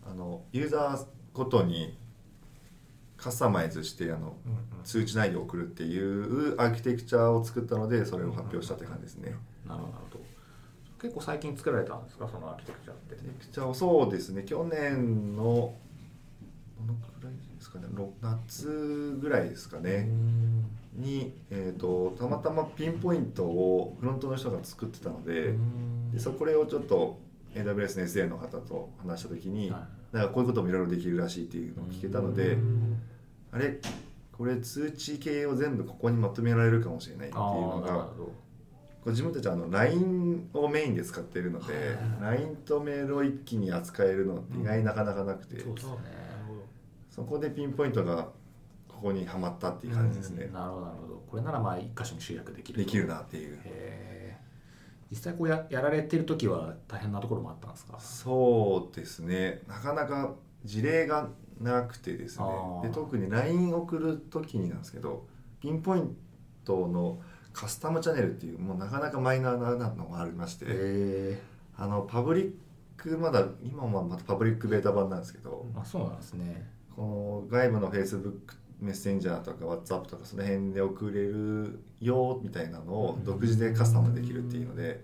[0.09, 1.97] あのユーザーごとに
[3.15, 4.83] カスタマイズしてあのうんうん。
[4.83, 9.35] 通知内容を送るっていうアーキテクチャを作ったのでそれを発表したって感じですね。
[9.65, 10.19] なるほど
[11.01, 13.15] 結構最近作られたんですかそのアーキテクチャって。
[13.15, 14.43] アーキテクチャをそうですね。
[14.43, 15.73] 去年の
[16.79, 17.85] どのくらいですかね。
[17.93, 20.09] ろ夏ぐらいですかね、
[20.93, 25.53] に、えー、とたまたまピンポイントをフロントの人が作ってたので,、
[26.13, 27.19] でそこれをちょっと
[27.53, 32.99] AWS の SA の方と話した時に、はなんかこういうこともいろいろできるらしいっていうのを聞けたので、うん。
[33.51, 33.79] あれ？
[34.37, 38.07] これ通知系を全部ここにまとめられるかもしれないっていうあのが
[39.11, 41.73] 自分たちはあの LINE をメインで使ってるので、
[42.19, 45.93] はい LINE とメールを一気に扱えるのって意外になかなかなくて、そうですね。
[47.09, 48.27] そこでピンポイントが
[48.87, 51.23] ここにはまったっていう感じですね、なるほどなるほど。
[51.29, 52.79] これならまあ一箇所に集約できる。
[52.79, 53.57] できるなっていう。
[55.09, 57.97] 実際こうややられてる時は大変なところもあったんですか？
[57.99, 59.61] そうですね。
[59.67, 60.33] なかなか
[60.65, 61.29] 事例が
[61.61, 62.45] なくてですね。
[62.83, 65.25] で特に LINE 送る時になんですけど
[65.61, 66.15] ピンポイン
[66.65, 67.21] トの
[67.57, 71.41] カスタムチャンネルっていうもうなかなかマイナーなのがありまして、へ
[71.75, 72.51] あのパブリッ
[72.97, 76.69] クまだ今はまたパブリックベータ版なんですけど、あそうなんですね。
[76.95, 78.33] この外部の Facebook
[78.79, 85.03] メッセンジャーとか WhatsApp とかその辺で送れるよみたいなのを独自でカスタムできるっていうので、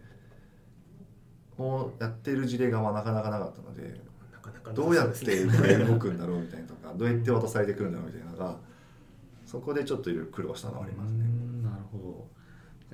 [1.57, 3.99] こうやってる事例がまあなかなかなかったので
[4.75, 8.57] どうやってこれ動くんだろうみたいなとかどうやって渡されてくるんだろうみたいなのが
[9.43, 11.25] そこでちょっといろいろ苦労したのはありますね。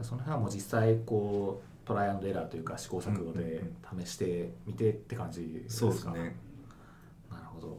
[0.03, 3.63] その辺はもう実際こうトライアンドエラーというか試行錯誤で
[4.03, 6.35] 試してみてって感じですか、そうですね。
[7.31, 7.77] なるほど。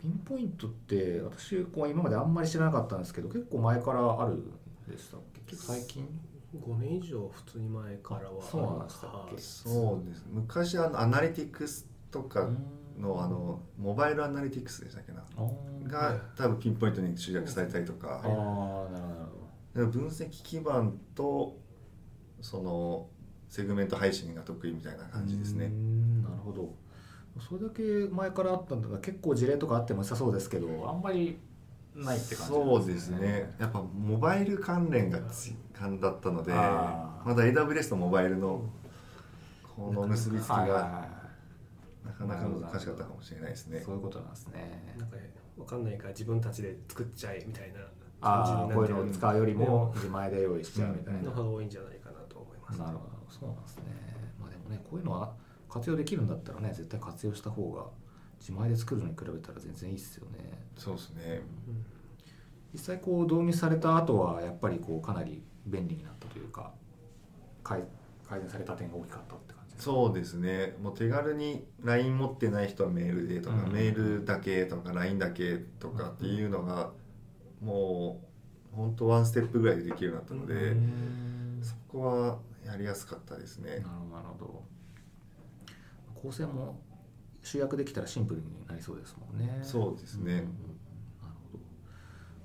[0.00, 4.44] ピンポイントって私こう今まであんまり知らなかったんですけど結構前からあるん
[4.88, 5.40] でしたっけ？
[5.52, 6.06] 結構最近
[6.54, 10.24] ？5年以上普通に前からはそうなんでしたっけそうです。
[10.30, 12.58] 昔あのアナリティクスとかうん。
[12.96, 15.24] のあのモバイルアナリティクスでしたっけな？
[15.88, 18.20] が多分ピンポイントに集約されたりとか。
[18.22, 19.43] あーなるほどなるほど
[19.74, 21.56] 分析基盤と
[22.40, 23.08] その
[23.48, 25.70] セグメント配信が得意みたいな感じですね。
[26.22, 26.74] なるほど。
[27.40, 27.82] それだけ
[28.14, 31.38] 前からあったんだから結構事例とかあっても良さそうですけどあんまり
[31.94, 33.52] ないって感じそうですね。
[33.58, 38.62] やっぱモバイル関連が強感だったのでまだ AWS とモバイルの
[39.76, 41.08] この結びつきがは
[42.04, 43.78] なかなか難しかったかもしれないですね。
[43.78, 44.94] いそういうことなんですね。
[44.98, 45.16] なんか
[45.58, 47.80] わかんないから自分たちで作っちゃえみたいな
[48.24, 53.84] ああこういうのを使うよりも自前で用意しちゃうみたいな、の方が多いんじゃないかなと思います、なるほどそうなんですね。
[54.40, 55.32] まあでもねこういうのは
[55.68, 57.84] 活用できるんだったらね絶対活用した方が
[58.40, 60.38] 自前で作るのに比べたら全然いいっすよね。
[60.76, 61.42] そうですね。
[62.72, 66.72] 実際こう導入された後はやっぱりこうかなり便利になったというか
[67.62, 67.84] 改
[68.28, 69.92] 改善された点が大きかったって感じですか？
[69.92, 76.90] そうですねもう手軽に LINE 持ってない人はメールでとか、うんメールだけとか LINE だけとかっていうのが
[77.64, 78.20] も
[78.72, 80.76] う本当ワンステップぐらいでできるようになったので、
[81.62, 83.70] そこはやりやすかったですね。
[83.70, 84.64] なるほど
[86.24, 86.80] 構成も
[87.42, 89.60] 集約できたらシンプルになりそうですもんね。
[89.62, 90.32] そうですね。
[90.32, 91.58] うんなるほ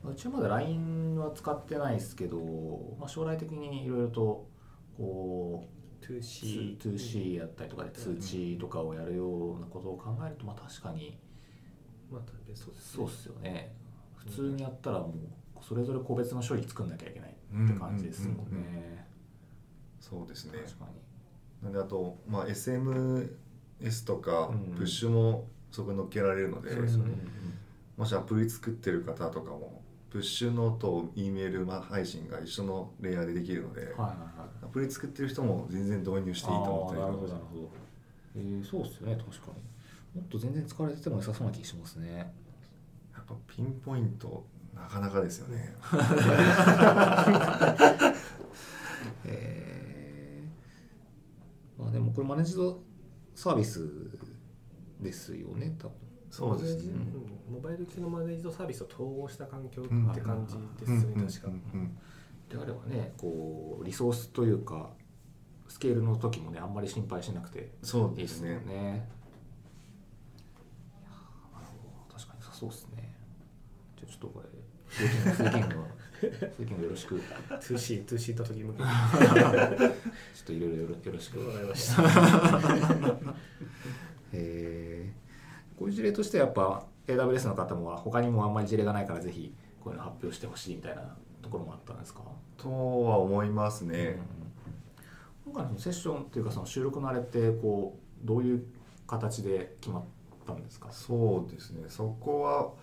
[0.03, 0.11] ど。
[0.11, 2.37] うちはまだ LINE は使ってないですけど、
[2.99, 4.47] まあ、将来的にいろいろと
[4.97, 5.65] こ
[6.01, 11.17] う 2C 2C やったりとかで通知とかをやるようなことを考えるとまあ確かに
[12.11, 13.73] また別そうですそうっすよね。
[13.78, 13.78] 普
[14.29, 15.11] 通にやったらもう
[15.61, 19.05] それぞれ個別の処理作んなきゃいけないって感じですもんね。
[19.99, 20.59] そうですね。
[20.65, 21.63] 確かに。
[21.63, 23.27] なんであと、まあ、SMS
[24.05, 24.75] とかうん。
[24.75, 26.75] プッシュもそこに乗っけられるので、
[27.97, 37.69] もしアプリ作ってる方とかもプッシュのと E メール配信が一緒のレイヤーでできるので、アプリ作ってる人も全然導入していいと思ったりあーなるほどなるほど。
[38.35, 39.51] えー、そうっすよね確か
[40.15, 40.19] に。
[40.19, 42.33] もっと全然使われてても良さそうな気しますね
[43.29, 45.75] ぱピンポイントなかなかですよね、
[49.25, 52.81] えー、まあでもこれマネージド
[53.35, 53.89] サービス
[54.99, 55.97] ですよね多分。
[56.29, 56.93] そうですね。
[56.93, 57.55] うん。
[57.55, 61.53] モバイル系のマネージドサービスを統合した環境って感じですよね、確か、うん。
[61.73, 61.97] うん。
[62.49, 64.91] であればねこうリソースというか
[65.67, 68.55] スケールの時もねあんまり心配しなくてそういいですねね。
[68.55, 68.57] い
[71.03, 71.73] やーなるほ
[72.09, 72.17] ど。
[72.17, 72.98] 確かにそうっすね
[74.19, 74.49] とこれ
[74.89, 75.87] 通勤通勤の
[76.19, 76.29] 通
[76.59, 77.19] 勤のよろしく。
[77.19, 78.89] ちょ 2C、2C と時向けに。
[78.89, 78.91] っ
[80.45, 82.03] といろいろよろしくわかりました。
[84.33, 85.79] えー。
[85.79, 92.19] こういう事例としてはやっぱ AWS の方も他にもあんまり事例がないからぜひこういうの発表してほしいみたいなところもあったんですか、
[92.57, 94.19] とは思いますね、
[95.45, 98.65] 今回のセッションっていうかその収録のあれってこうどういう
[99.07, 100.03] 形で決まっ
[100.45, 100.89] たんですか？
[100.91, 101.85] そうですね。
[101.87, 102.73] そこは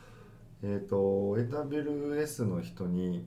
[0.63, 3.27] えっ、と AWS の人に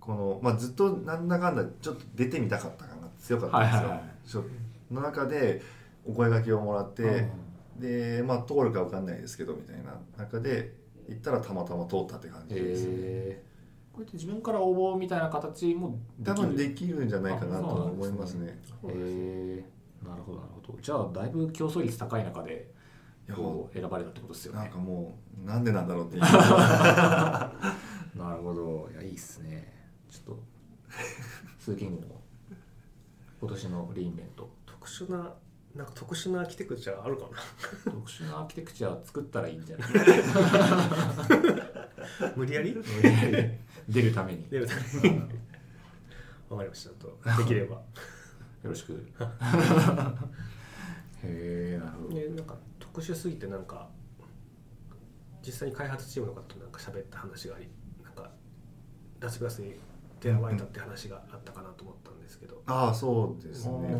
[0.00, 4.04] この、まあ、ずっとなんだかんだちょっと出てみたかった感が強かったんですよ、はいはいは
[4.90, 4.94] い。
[4.94, 5.62] の中で
[6.04, 7.80] お声掛けをもらって、うん。
[7.80, 9.98] でまあ通るか分かんないですけどみたいな。
[10.18, 10.74] 中で
[11.08, 16.34] 行ったらたまたま通ったって感じですね、えー、こうやって自分から応募みたいな形もできる？
[16.34, 18.58] 多分できるんじゃないかなと思いなんですね。
[18.82, 18.94] ますね。
[18.94, 20.78] えー、なるほどなるほど。
[20.80, 22.73] じゃあだいぶ競争率高い中で
[23.26, 24.58] いやこう選ばれたってことですよね。
[24.60, 26.22] なんかもうなんでなんだろうっていう。
[26.26, 27.50] な
[28.36, 28.88] るほど。
[28.92, 29.72] いやいいっすね。
[30.10, 30.42] ちょっと
[31.58, 32.20] 通勤後の
[33.40, 34.48] 今年のリインベント。
[34.66, 35.34] 特殊な、
[35.74, 37.24] なんか特殊なアーキテクチャあるか
[37.86, 37.92] な？
[37.92, 39.88] 特殊なアーキテクチャ作ったらいいんじゃない？
[42.36, 42.76] 無理やり？
[43.88, 44.46] 出るために。
[44.50, 45.18] 出るために。
[46.50, 46.90] わかりました。
[46.90, 47.76] とできれば。
[47.76, 47.82] よ
[48.64, 48.92] ろしく。
[51.24, 52.14] へえなるほど。
[52.14, 52.56] ね、なんか
[52.94, 53.88] 特殊すぎてなんか
[55.44, 57.68] 実際に開発チームの方となんか喋った話があり
[58.04, 58.30] なんか
[59.18, 59.72] ラスベガスにっ
[60.20, 63.96] て選ばれたって話があったかなと思ったんですけど、ああそうですね。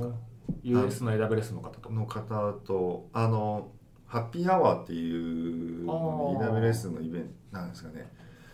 [0.62, 3.72] US の AWS の方との方とあの
[4.06, 4.82] ハッピーアワー。
[4.84, 8.10] っていう AWS のイベントなんですかね。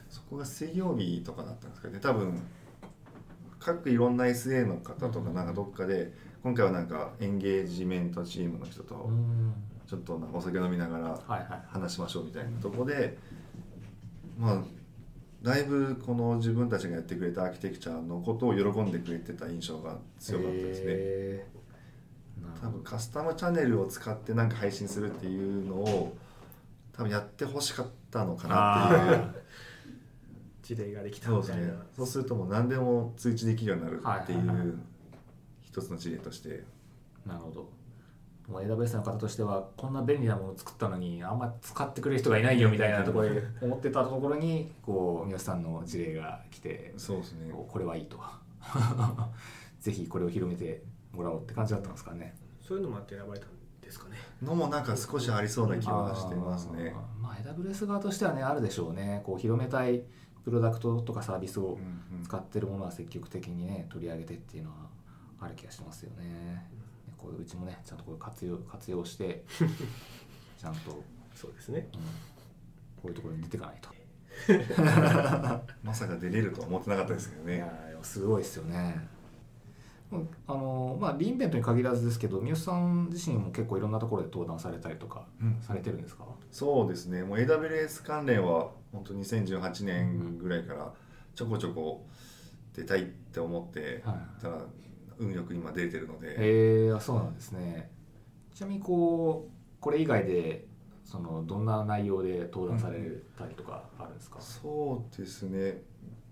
[0.09, 2.00] そこが水曜日とかだったんですかね。
[2.00, 2.40] 多分
[3.59, 9.53] 各いろんな SA の方とかなんかどっかで今回はなんかエンゲージメントチームの人とうん
[9.90, 11.62] ちょっとお酒飲みながらはいはい。
[11.66, 13.18] 話しましょうみたいなとこで
[14.38, 14.62] まあ
[15.42, 20.85] だいぶこの自分たちがやってくれたアーキテクチャのことを喜んでくれてた印象が強かったですね。
[20.87, 22.61] へー。
[22.62, 26.16] 多分カスタムチャンネルを使ってなんか配信するっていうのを
[26.92, 29.14] 多分やってほしかったのかなっていう。
[29.14, 29.35] あ
[30.62, 31.62] 事例ができたそうですね。
[31.62, 34.66] みたいなそうするともう何でも通知できるようになるっていはいはいはい。
[34.68, 34.79] う
[35.62, 36.62] 一つの事例として。
[37.26, 37.80] なるほど
[38.50, 47.50] もう AWS の方としてはこんな便利なものを作ったのにあんま使ってくれる人がいないよみたいなところで 思ってたところにこう三好さんの事例が来てそうですね。
[47.52, 48.18] こうこれはいいと。
[49.80, 50.82] ぜひこれを広めて
[51.12, 52.34] もらおうって感じだったんですかね。
[52.60, 54.16] そういうのもあって選ばれたんですかね。
[54.42, 56.94] のもなんか少しありそうな気はしてますね。
[56.94, 59.22] あーまあ AWS 側としてはねあるでしょうね。
[59.24, 60.02] こう広めたい
[60.44, 61.78] プロダクトとかサービスを
[62.24, 64.76] 使ってるものは積極的にね取り上げてっていうのは
[65.40, 66.66] ある気がしますよね。
[67.20, 69.44] こううちもねちゃんとこれ活用活用して
[70.59, 71.04] ちゃんと、うん、こ
[71.35, 71.88] そうですね
[73.04, 73.90] ういうところに出ていかないと。
[75.83, 77.56] まさか出れるとは思ってなかったですけどね。
[77.56, 79.09] いやーすごいですよね。
[80.12, 90.92] うんあのまあリンベントに限らずですけど三好さん自身も結構いろんなところで登壇されたりとかうんされてるんですか、そうですねもう AWS 関連は本当2018年ぐらいから
[91.35, 92.06] ちょこちょこ
[92.74, 94.64] 出たいって思ってはいたら
[95.20, 97.90] 運よく今出れてるので、へえあそうなんですね。
[98.54, 100.66] ちなみにこうこれ以外で
[101.04, 103.00] そのどんな内容で登壇され
[103.38, 105.83] たりとかあるんですか、そうですね。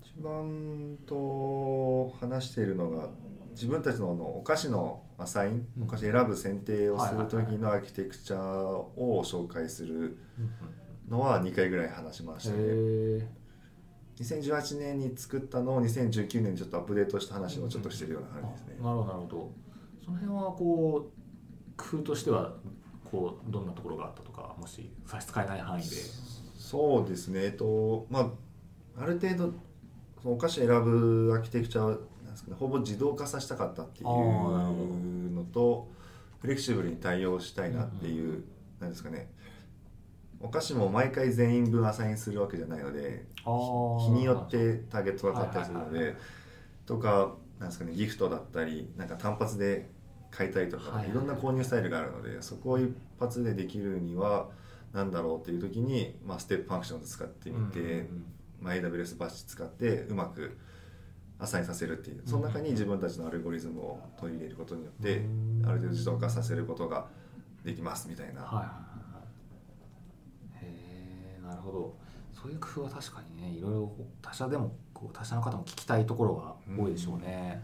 [0.02, 3.08] 一番と話しているのが
[3.50, 5.82] 自分たちのあのお菓子のアサイン、うん。
[5.84, 10.18] お菓子選ぶ選定をする時のアーキテクチャを紹介する
[11.08, 13.37] のは2回ぐらい話しましたね。
[14.20, 18.84] へえ2018年に作ったのを2019年にちょっとアップデートした話をちょっとしてるような感じですね。
[18.84, 19.52] なるほどなるほど。
[20.04, 22.52] その辺はこう工夫としては
[23.10, 25.88] こうどんなところがあったとかもし差し支えない範囲で。
[26.56, 27.44] そうですね。
[27.44, 28.32] えっとま
[28.96, 29.52] あある程度
[30.22, 31.96] そのお菓子選ぶアーキテクチャなん
[32.30, 35.88] ですかねほぼ自動化させたかったっていうのと
[36.40, 38.44] フレキシブルに対応したいなっていう、
[38.80, 39.28] なんですかね
[40.40, 46.16] お菓子も毎回全員分アサインするわけじゃないので日によってターゲットが変わったりするので
[46.86, 49.90] とかなんですかねギフトだったりなんか単発で
[50.30, 54.48] 買いたいとか、はいろんな購入スタイルがあるのでそこを一発でできるには
[54.92, 58.24] なんだろうっていう時に、まあ、 Step Functions を使ってみて、うんうんうん。
[58.60, 60.56] まあ、AWS バッチ使ってうまく
[61.38, 65.62] アサインさせるっていうその中に自分たちのアルゴリズムを取り入れることによってうん。
[65.66, 67.06] ある程度自動化させることが
[67.64, 68.87] できますみたいな、はいはい
[71.48, 71.94] なるほど。
[72.40, 77.60] そういう工夫は確かにねいろいろ他社でもこう他社の方も聞きたいところが多いでしょうね、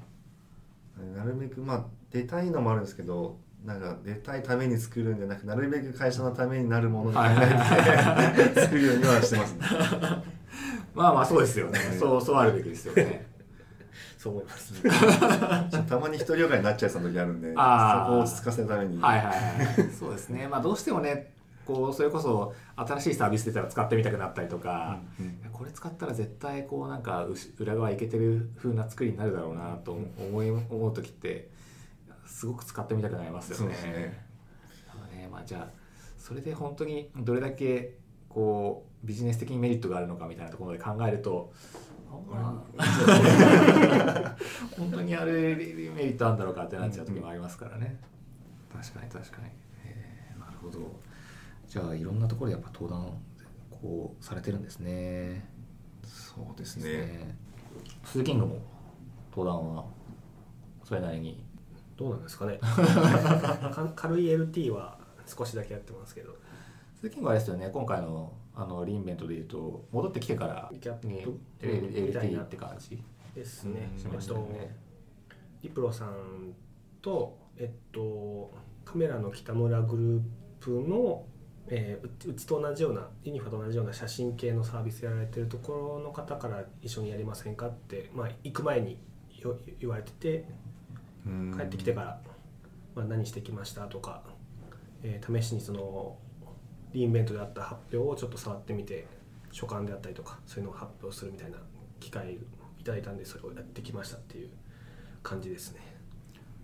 [1.16, 9.60] なるべくまあ出たいのもあるんですけどなんか出たいために作るんじゃなくなるべく会社のためになるものに考えて 作るようにはしてますね。
[10.94, 11.78] まあまあそうですよね。
[11.98, 13.26] そうそうあるべきですよね。
[14.18, 15.82] そう思います。
[15.88, 19.92] たまに独りよがりになっちゃいそうな時あるんでそこを落ち着かせるために、はいはいはい。
[19.98, 20.46] そうですね。
[20.48, 21.33] まあどうしてもね
[21.66, 31.48] こうそれこそ新しいサービス出たら使ってみたくなったりとか、うんいやこれ使ったら絶対こうなんかうし裏側いけてる風な作りになるだろうなと思い思う時って
[32.26, 33.76] すごく使ってみたくなりますよね。
[33.84, 34.24] ね
[35.16, 35.84] ねまあ、じゃあ
[36.18, 37.96] それで本当にどれだけ
[38.28, 41.52] こうビジネス的にメリットがあるのかみたいなところで考えると
[44.76, 48.00] 本当にあれメリットあるんだろうかってなっちゃう時もありますからね。
[48.72, 49.48] 確かに確かに。
[49.84, 50.78] えーなるほど。
[51.68, 53.18] じゃあいろんなところでやっぱ登壇
[53.70, 55.48] こうされてるんですね。
[56.04, 57.36] そうですですね。
[58.04, 58.58] スーキングも
[59.30, 59.84] 登壇は
[60.84, 61.44] それなりに。
[61.96, 66.34] どうなんですかね か軽い LT は少しだけやってますけど
[67.00, 67.70] スーキングはあれですよね。
[67.72, 71.24] 今回のあのリンベントでいうと戻ってきてからギャップに
[71.60, 73.02] みたい LT なって感じ？
[73.34, 74.14] ですね、しま
[74.54, 74.76] えっ。
[75.62, 76.54] リプロさん
[77.02, 78.52] とえっと
[78.84, 80.22] カメラの北村グルー
[80.60, 81.24] プの、
[81.68, 88.98] えーううちと同じようなユニファと同じような写真系のサービスやられてるところの方から一緒にやりませんかって、まあ、行く前に
[89.38, 90.44] よ言われてて
[91.26, 91.54] うん。
[91.56, 92.20] 帰ってきてから、
[92.94, 94.22] まあ、何してきましたとか、
[95.02, 96.18] えー試しにその
[96.92, 99.06] リインベントであった発表をちょっと触ってみて
[99.50, 101.58] 所感であったりとかそういうのを発表するみたいな
[101.98, 102.38] 機会い
[102.78, 104.50] いただいたんでそれをやってきましたっていう
[105.22, 105.80] 感じですね。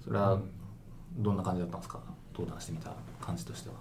[0.04, 0.38] それは
[1.16, 2.00] どんな感じだったんですか？
[2.32, 3.74] 登壇してみた感じとしては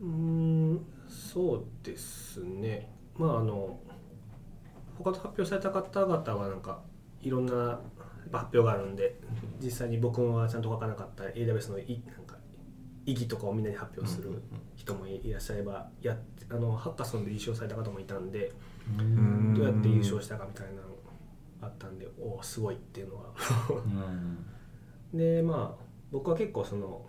[0.00, 2.88] うーんそうですね。
[3.16, 3.78] まああの
[4.96, 6.80] 他と発表された方々はなんか
[7.22, 7.80] いろんな
[8.32, 9.16] 発表があるんで
[9.62, 12.36] 実際に僕はちゃんと書かなかった AWS のいなんか
[13.06, 14.42] 意義とかをみんなに発表する
[14.76, 16.18] 人もいらっしゃればやっ
[16.50, 18.52] あのハッカソンで優勝された方もいたんで
[19.02, 19.54] ん。
[19.54, 20.88] どうやって優勝したかみたいなの
[21.62, 23.24] あったんでおおすごいっていうのは。
[25.12, 25.16] うん。
[25.18, 27.06] でまあ僕は結構その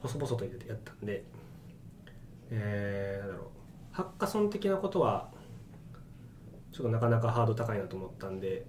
[0.00, 1.24] 細々とやったんで
[2.54, 3.46] えー、なんだろう。
[3.92, 5.28] ハッカソン的なことは
[6.72, 8.66] ちょっとなかなかハード高いなと思ったんで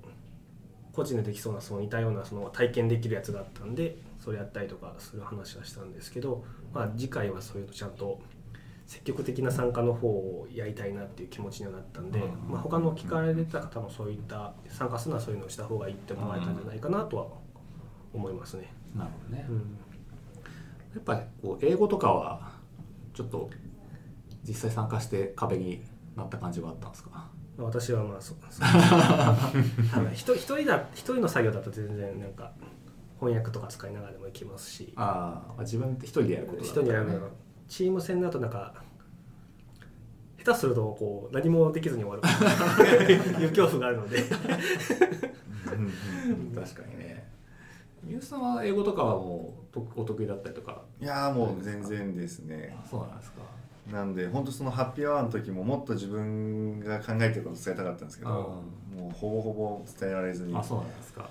[0.94, 8.22] 個人でできそうなその似たようなその体験できるやつがあったんでそれやったりとかする話はしたんですけど、まあ、次回はそういうのちゃんと
[8.86, 12.52] 積極的な参加の方をやりたいなっていう気持ちにはなったんで、うん。
[12.52, 17.28] まあ、他の聞かれてた方もそういった参加するのはそういうのをした方がいいって思われたんじゃないかなとは
[18.14, 18.72] 思いますね。
[18.96, 19.56] なるほどね、うん。
[20.94, 22.52] やっぱりこう英語とかは
[23.16, 23.50] ちょっと
[24.48, 25.84] 実際参加して壁に
[26.16, 27.10] なった感じはあったんですか？
[27.58, 28.64] まあ私はまあそそう。
[28.64, 32.52] はい一人一人だ一人の作業だと全然なんか
[33.20, 34.94] 翻訳とか使いながらでもいけますし。
[34.96, 36.90] ああ一分で一人でやることだったらね。
[36.90, 37.30] 人にやるの。
[37.68, 38.76] チーム戦だとなんか
[40.38, 43.12] 下手するとこう何もできずに終わる。
[43.42, 44.22] いう恐怖があるので。
[44.22, 44.42] 確
[46.76, 47.26] かにね。
[48.04, 50.84] ミュースさんは英語とかはもうとお得意だったりとか？
[51.02, 52.78] いやーもう全然ですね。
[52.88, 53.42] そうなんですか
[53.92, 61.30] なんで本当そのハッピーアワーの時ももっと自分が考えてること伝えたかったんですけど、もうほぼほぼ伝えられずにそうなんですか。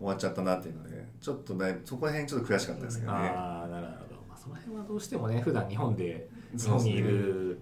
[0.00, 3.18] わっちゃったなっていうのでちょっとだいそこら辺ちょっと悔しかったですけどね。
[3.18, 7.60] ああなるほど、まあ、その辺はどうしてもね普段日本で日本にいる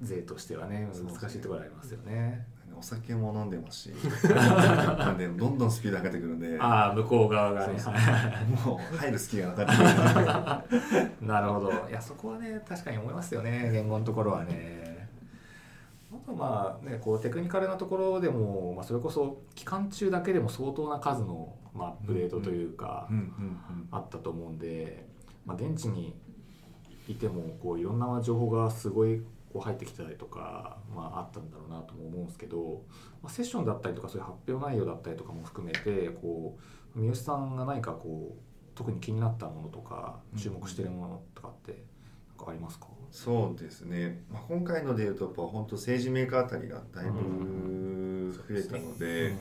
[0.00, 2.46] 勢としてはね難しいところありますよね
[2.80, 3.92] お酒も飲んでますし
[4.26, 7.74] なんでどんどんスピード上げてくるんでああ向こう側がね。
[8.64, 10.64] もう入る隙がなかった
[11.20, 11.70] なるほど。
[11.90, 15.08] いやそこはね確かに思いますよね言語のところはね。
[16.10, 23.08] あとまあねこうテクニカルなところでも、まあ、それこそ期間中だけでも相当な数の、まあ、アップデートというか、
[23.90, 25.06] あったと思うんで、
[25.44, 26.16] まあ、現地に
[27.06, 29.22] いてもこういろんな情報がすごい
[29.52, 32.82] こう入ってきたりとか、まあ、あったんだろうなとも思うんですけど、
[33.22, 36.58] まあ、セッションだったりとかそういう発表内容だったりとかも含めてこ
[36.96, 38.42] う三好さんが何かこう
[38.74, 41.82] 特に気になったものとかうん注目してるものとかって
[42.36, 49.34] 何かありますか、そうですね、まあ、今回のでいうとやっぱ本当政治メーカーあたりがだいぶ増えたので、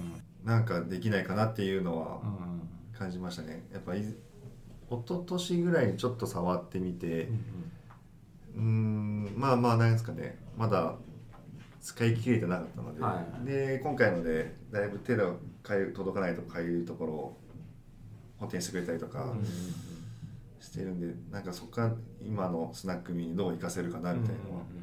[0.43, 2.53] なんかできないかなっていうのはうん。
[2.53, 2.60] うん
[2.99, 3.66] 感じましたね。
[3.72, 4.14] やっぱい一
[4.89, 10.38] 昨年ぐらいにちょっと触ってみてうんうーんまあまあなんですかね。
[10.57, 10.95] まだ
[11.82, 17.38] 使い切れてなかったので、はいで今回のでだいぶ手の届かないとかいうところを
[18.38, 19.34] 補填してくれたりとか
[20.60, 24.80] してるんでなんかそこから今のスナックミにどう活かせるかなみたいなのは、うん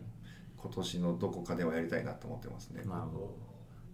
[0.59, 2.83] 今年のどこかではやりたいなと思ってますね。
[2.87, 3.37] なるほど。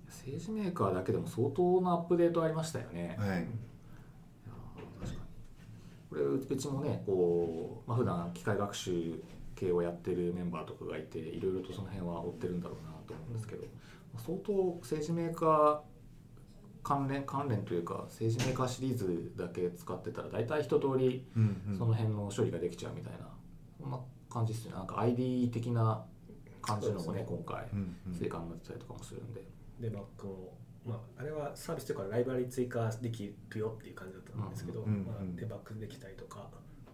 [0.06, 3.46] 政治メーカーだけでも相当なアップデートありましたよね、はい、
[6.08, 9.22] これうちもねこう、まあ普段機械学習
[9.66, 13.62] 系をやってるメンバーとかがいていろいろとその辺は追ってるんだろうなと思うんですけど、
[14.12, 14.52] まあ相当
[14.82, 15.80] 政治メーカー
[16.82, 21.24] 関連関連というか政治メーカーシリーズだけ使ってたら大体一通り
[21.78, 23.28] その辺の処理ができちゃうみたいな
[23.80, 24.78] そんな感じですよね。
[24.78, 26.04] なんか ID 的な
[26.60, 27.66] 感じのもねそう今回
[28.18, 29.42] 追加になってたりとかもするんで。
[29.80, 30.54] デバッグも、
[30.86, 36.46] まあ、あれはサービスというかライブラリ追加できるよっていう感じだったんですけど、まあ、デバッグできたりとか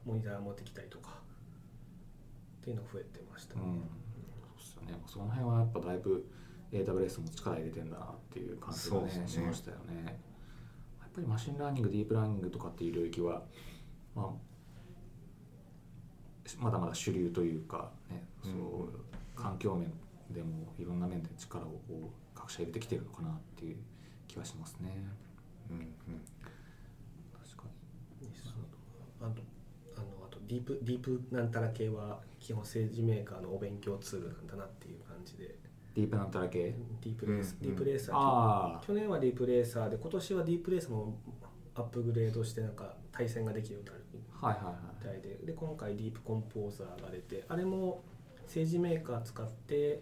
[0.06, 1.20] モニター持ってきたりとか
[2.68, 3.60] っていうのが増えてましたね。
[3.64, 3.80] うん、
[4.58, 5.02] そうっすよね。
[5.06, 6.26] その辺はやっぱだいぶ
[6.70, 10.04] AWS も力入れてんだなっていう感じがねしましたよね。
[11.00, 13.42] やっぱり machine learning、deep learning とかっていう領域は、
[14.14, 14.26] まあ、
[16.58, 18.52] まだまだ主流というか、ね、そう
[19.34, 19.90] 環境面
[20.30, 23.76] でもいろんな面で力をこう各社入れてきてるのかなっていう
[24.26, 24.90] 気はしますね。
[25.70, 25.86] うんうん
[27.32, 27.64] 確か
[29.20, 29.42] あとあのあと
[30.48, 35.54] ディープディープなんたら系は基本政治メーカーのお勉強ツールなんだなっていう感じで。
[35.94, 36.74] ディープなんたら系？
[37.02, 38.86] ディープレース、うんディープレーサー。
[38.86, 41.18] 去年はディープレーサーで今年はディープレーサーも
[41.74, 43.98] アップグレードしてなんか対戦ができるようになる
[44.40, 45.20] はいはいはいみたい。
[45.20, 48.02] でで今回ディープコンポーザーが出てあれも
[48.44, 50.00] 政治メーカー使って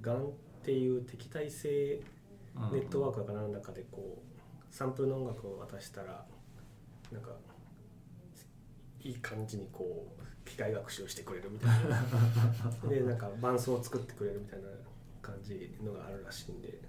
[0.00, 0.32] GAN っ
[0.62, 2.00] ていう敵対性
[2.72, 6.24] ネットワークかなんだかでこうサンプルの音楽を渡したら
[7.12, 7.30] なんか
[9.04, 12.02] いい感じにこう機械学習してくれるみたいな。
[12.88, 14.68] でなんか伴奏を作ってくれるみたいな
[15.22, 16.80] 感じのがあるらしいんで。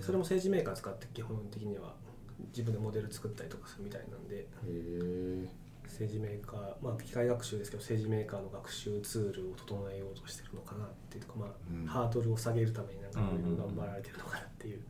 [0.00, 1.94] それも SageMaker 使って基本的には
[2.48, 4.48] 自分でモデル作ったりとかするみたいなんで。
[5.92, 11.86] SageMaker まあ機械学習ですけど SageMaker の学習ツールを整えようとしてるのかなっていうかまあ、うん。
[11.86, 14.82] ハードルを下げるためになんかいろいろ頑張られてるのかなっていう、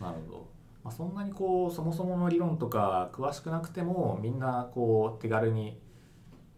[0.00, 0.48] なるほど、
[0.84, 5.80] まあ、そんなにこうそもそもの理論とか詳しくなくてもみんなこう手軽に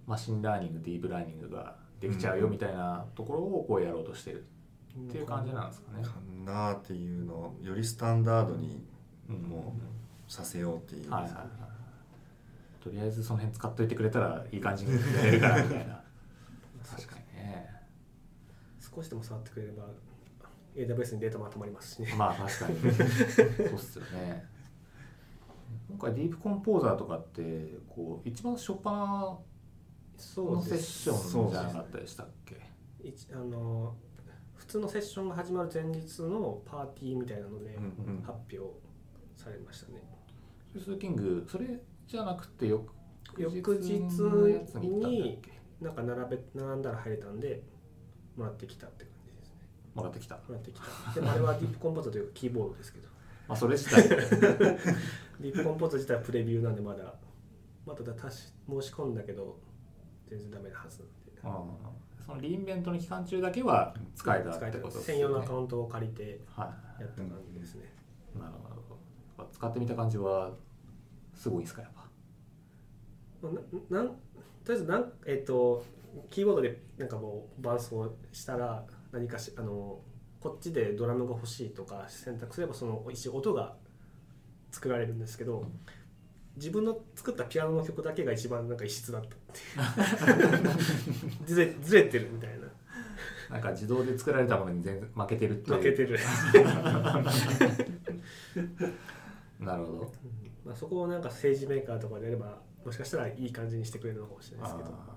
[0.06, 4.44] machine learning deep learning ができちゃうよみたいなところをこうやろうとしてる。
[4.98, 6.02] っていう感じなんですかね。
[6.02, 6.14] か
[6.44, 8.84] なっていうのをよりスタンダードに
[9.28, 9.36] うん。
[9.42, 9.74] も
[10.28, 11.42] うさせようっていう、はいはいはい
[12.86, 16.00] とりあえずその辺使っといてくれたらいい感じにやれるからみたいな。
[16.88, 17.68] 確かにね。
[18.78, 19.86] 少しでも触ってくれれば
[20.76, 22.14] AWS にデータまとまりますしね。
[22.18, 22.78] まあ確かに。
[22.92, 24.46] そうっすよね。
[25.88, 29.38] 今回ディープコンポーザーとかってこう一番初っ端
[30.36, 32.60] のセッションじゃなかったでしたっけ？
[33.02, 33.94] 一あの
[34.54, 37.84] 普通のセッションが始まる前日のパーティーみたいなのでうん
[38.16, 38.78] うん発表
[39.34, 40.02] されましたね、
[40.72, 42.90] ジュースキングそれじゃなくて翌
[43.36, 47.62] 翌日のやつに行ったんだっにけなんか並べ並んだら入れたんで
[48.34, 49.15] もらってきたって感
[49.96, 51.12] もらってきた、もらってきた。
[51.14, 53.08] でもあれはディープコンポーズというかキーボードですけど。
[53.48, 54.08] まあ、それ自体。
[54.08, 57.14] ディープコンポーズ自体はプレビューなんでまだ
[57.86, 59.58] まだたし申し込んだけど
[60.28, 61.40] 全然ダメなはずなんで。
[61.42, 65.20] うんそのリインベントの期間中だけは使えたってことですね。
[65.20, 66.64] 用のアカウントを借りては
[66.98, 67.02] い。
[67.02, 67.92] やった感じですね、
[68.34, 68.80] なるほどなる
[69.36, 69.48] ほど。
[69.52, 70.52] 使ってみた感じは
[71.34, 73.48] すごいですかやっぱ？
[73.90, 75.84] ななんとりあえずなんえっ、と
[76.30, 78.84] キーボードでなんかもう伴奏したら
[79.16, 80.00] 何かしあの
[80.40, 83.74] こっちでドラムが欲しいとか選択すればその一応音が
[84.70, 85.64] 作られるんですけど
[86.56, 89.60] 自分の作ったピアノの曲だけが一番なんか異質だったって
[90.30, 90.32] い
[91.42, 91.44] う。
[91.46, 92.66] ずれずれてるみたいな。
[93.50, 95.76] なんか自動で作られたものに全然負けてるっていう。
[95.76, 96.18] 負けてる、
[99.60, 100.12] なるほど。
[100.64, 105.15] まあ、そこをなんか政治メーカーとかでやればもしかしたらいい感じにしてくれるのかもしれないですけど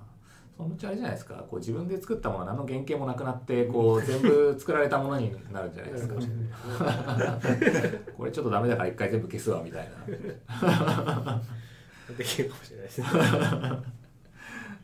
[0.59, 1.35] そのうちあれじゃないですか。
[1.35, 6.15] こう自分で作ったものは何の原型もなくなってこう全部作られたものになるんじゃないですか。
[8.17, 11.41] これちょっとダメだから一回全部消すわみたいな。
[12.17, 13.07] できるかもしれないですね。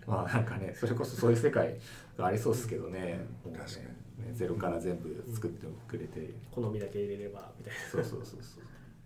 [0.08, 1.76] まあなんかねそれこそそういう世界
[2.18, 3.52] がありそうですけどね,、うん。
[3.52, 3.86] ね確かに。
[4.28, 7.80] ねゼロから全部作ってくれて、好みだけ入れればみたいな。
[7.92, 8.62] そうそうそうそ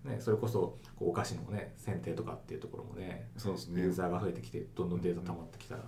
[0.05, 3.81] う、ね、それこそこうお菓子のね選定とかっていうところもねそうですね。
[3.81, 5.81] ユーザーが増えてきてどんどんデータ溜まってきたら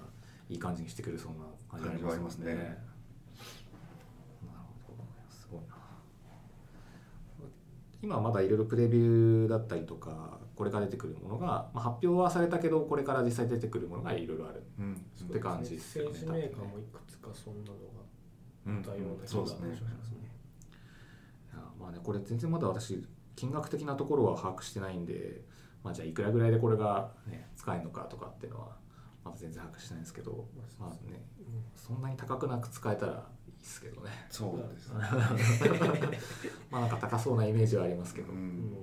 [0.51, 2.29] いい感じにしてくれそうな感じありますもんね。
[2.29, 2.55] 感じはありますね。
[2.55, 2.65] なる
[4.85, 5.03] ほど。
[5.29, 5.67] すごいな。
[8.03, 14.63] 今はまだいろいろプレビューだったりとかこれから出てくるものが、まあ、発表はされたけどこれから実際出てくるものがいろいろある。
[14.77, 14.93] うん。
[14.93, 16.09] って感じですよね。
[16.11, 17.77] 政治メーカーもいくつかそんなの
[18.67, 18.81] うん。
[18.81, 19.69] があったような気がしそうですね。
[19.69, 20.31] ますね。
[21.79, 23.01] まあねこれ全然まだ私
[23.37, 25.45] 金額的なところは把握してないんで、
[25.81, 28.80] まあ、じゃあいくらぐらいでこれが、ね、使えるのかとかっていうのは
[29.23, 30.47] まだ全然把握してないんですけど、
[30.79, 31.23] まあね、
[31.75, 34.09] そんなに高くなく使えたらいいですけどね。
[34.29, 36.17] そうですね。
[36.71, 38.41] まあなんか高そうなイメージはありますけど、ううん。
[38.71, 38.73] ん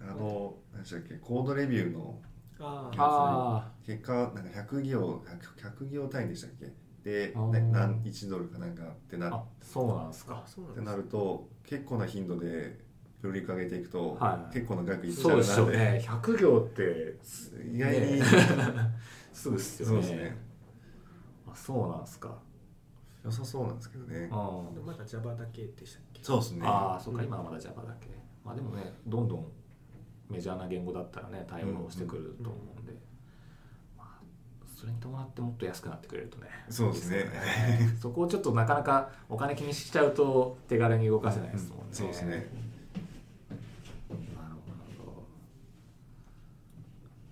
[0.00, 2.20] あの何でしたっけコードレビューの
[3.82, 6.72] 結果なんか100行 100, 100行単位でしたっけ？
[7.02, 10.42] で、ね、何1ドルかなんかってなそうなんですか。
[10.44, 12.78] あそうなんってなると結構な頻度で
[13.22, 14.54] プロリック上げていくと、はい。
[14.54, 16.04] 結構な額いっちゃそううでなしょうね。
[16.04, 17.16] 100行って
[17.72, 18.24] 意外に、ね。
[19.32, 19.94] すぐっすよね。
[19.94, 20.36] そうですね。
[21.46, 22.36] あそうなんですか。
[23.24, 24.28] 良さそうなんですけどね。
[24.32, 26.20] あまだ Java だけでしたっけ？
[26.24, 26.62] そうですね。
[26.64, 27.22] あーそっか。
[27.22, 28.08] 今はまだ Java だけ。
[28.44, 29.46] まあでもねどんどん
[30.28, 32.92] メジャーな言語だったらね対応してくると思うんで、
[33.96, 34.18] まあ、
[34.74, 36.48] それに伴ってもっと安くなってくれるとね。
[36.68, 37.30] そうですね。
[37.80, 42.56] いいよそこをちょっとなかなかお金気にしちゃうと手軽に動かせないですもんね、そうですねなるほ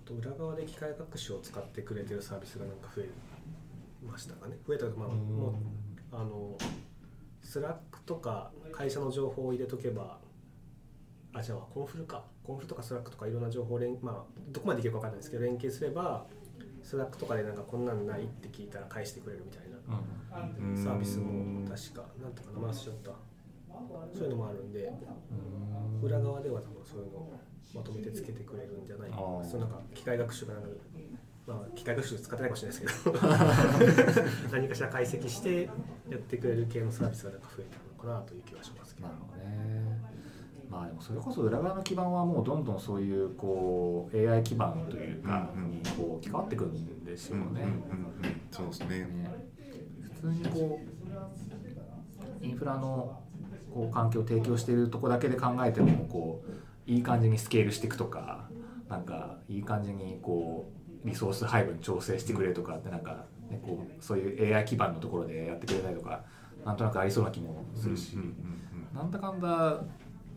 [0.21, 3.09] と裏側で機械学習を使ってくれてるサービスがなんか増え
[4.05, 4.57] ましたかね？
[4.67, 5.53] 増えたまあどもう
[6.11, 6.57] あの
[7.41, 10.19] Slack とか会社の情報を入れとけば
[11.33, 12.23] あじゃあコンフルか。
[12.43, 16.25] コンフルとか Slack とかいろんな情報を連まあどこまでできるか分かんないですけど連携すれば
[16.81, 19.77] Slack とかでなんかこんなんないって聞いたら返してくれるみたいな
[20.75, 23.11] サービスも確かなんとか名前忘れちゃった
[24.17, 24.91] そういうのもあるんで
[26.01, 27.39] うん裏側では多分そういうのを
[27.75, 29.11] まとめてつけてくれるんじゃない
[29.49, 30.69] そうなんか機械学習がなんか。
[31.47, 33.17] まあ機械学習使ってないかもしれないですけど。
[34.53, 35.69] 何かしら解析して
[36.09, 39.07] やってくれる系のサービスがなんか増えたのかなという気はしますけど。
[39.07, 40.01] なるほどね。
[40.69, 47.43] まあでもそれこそ裏側の基盤はもうどんどんそういうこう AI 基盤というかにこう置き換わってくるんですよね。
[47.45, 47.65] うんうんうん。
[47.65, 47.81] うん
[48.51, 48.99] そうですね。
[48.99, 49.31] ね
[50.21, 50.79] 普通にこ
[52.41, 53.19] うインフラの
[53.73, 56.51] こう環境を提供しているとこだけで考えてもこう
[56.87, 58.49] いい感じにスケールしていくとか
[58.89, 60.71] なんかいい感じにこ
[61.03, 66.23] うリソース配分調整してくれとかってなんか、ね、こうそういう AI 基盤のところでやってくれたりとか
[66.65, 68.15] なんとなくありそうな気もするし、
[68.93, 69.81] なんだかんだ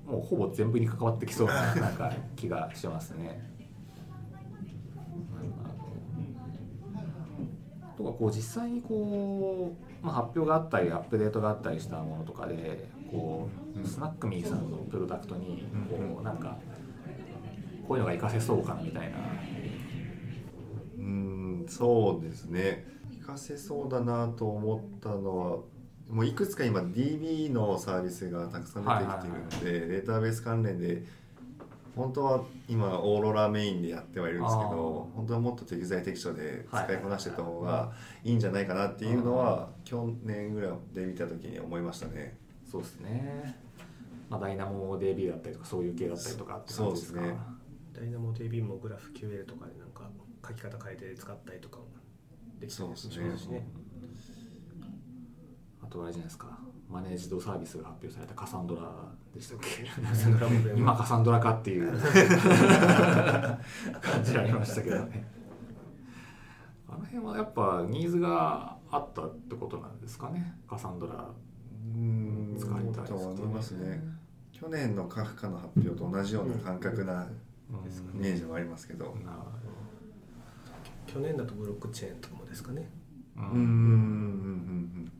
[0.07, 3.53] もうほぼ全部に関わってきそうな なんか気がしますね。
[7.97, 16.57] とかこう実際にこう、まあ、発表があったりアップデートがあったりしたものとかでこうスナックミーさんのプロダクトにこうなんか
[17.87, 19.19] こういうのが活かせそうかなみたいな。
[20.99, 22.87] うんそうですね。
[23.11, 25.59] 活かせそうだなと思ったのは
[26.09, 31.03] もういくつか今 DB のサービスがたくさん出てきてるので、データベース関連で
[31.97, 37.93] 本当は今オーロラメインでやってはいるんですけど本当はもっと適材適所で使いこなしてた方が
[38.25, 42.37] いいんじゃないかなっていうのは去年ぐらいで見た時に思いましたね。
[42.71, 43.57] そうですね、
[44.31, 47.21] まあ、ダイナモ DB だったりとかそういう系だったりとかって感じですか？
[47.21, 47.37] ね。
[47.93, 50.11] ダイナモ DB もグラフ QL とかでなんか
[50.47, 51.85] 書き方変えて使ったりとかも
[52.61, 53.29] できたりしそうですね。
[53.29, 53.67] ますしね。
[55.83, 56.59] あとあれじゃないですか。
[56.91, 58.83] マネージドサービスが発表されたカサンドラ
[59.35, 59.87] でしたっけ？
[60.77, 61.93] 今カサンドラかっていう
[64.01, 65.27] 感じありましたけどね。
[66.89, 70.55] あの辺はやっぱニーズがあったってことなんですかね？
[70.69, 71.29] カサンドラ
[71.85, 72.57] うん。
[72.59, 74.03] 使いたいですと思いますね。
[74.53, 77.25] 去年のカフカの発表と同じような感覚な
[77.71, 78.21] うん。
[78.21, 79.15] イメージもありますけど。
[81.07, 82.91] 去年だとブロックチェーンとかもですかね。
[83.37, 85.13] どううんんうんうん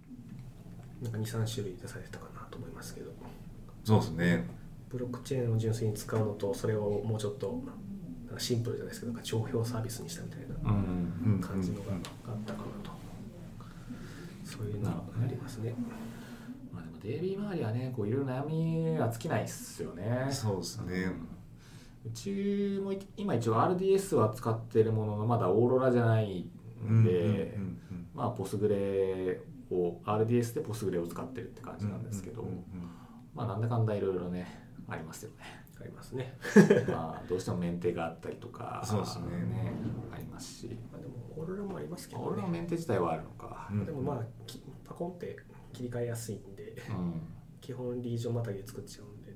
[1.03, 3.11] なんか23種類出されてたかなと思いますけど。
[3.85, 4.47] そうですね。
[4.89, 7.61] ブロックチェーンを純粋に使うのとそれをもうちょっと
[8.39, 10.75] シンプルじゃないですけどなんか帳票サービスにしたみたいなう
[11.29, 11.41] ん。
[11.41, 12.01] 感じのがあっ
[12.47, 12.91] たかなと。
[14.45, 15.75] そういうのがありますね。
[15.75, 16.14] まあでもデイ
[17.21, 20.29] ビー周りはねこういろいろ悩みが尽きないっすよね。
[20.31, 21.13] そうですね。
[22.07, 26.51] うちもい今一応 RDS は使ってるもののまだオーロラじゃない
[26.87, 27.79] んで、うん
[28.15, 29.41] まあポスグレ
[29.75, 32.65] を RDS でポスグレを使ってるって感じなんですけど、うんうん
[33.35, 34.47] まあなんだかんだいろいろね
[34.89, 35.65] ありますよね。
[35.81, 36.37] ありますね。
[36.89, 39.27] まあどうしてもメンテがあったりとかそうですね。
[40.13, 40.79] ありますし。
[40.93, 43.69] まあでもオーロラもありますけどオーロラのメンテ自体はあるのか。
[43.73, 43.85] うん。
[43.85, 45.37] でもまあきパコンって
[45.75, 47.21] 切り替えやすいんでうん、
[47.61, 49.35] 基本リージョンまたぎで作っちゃうんで。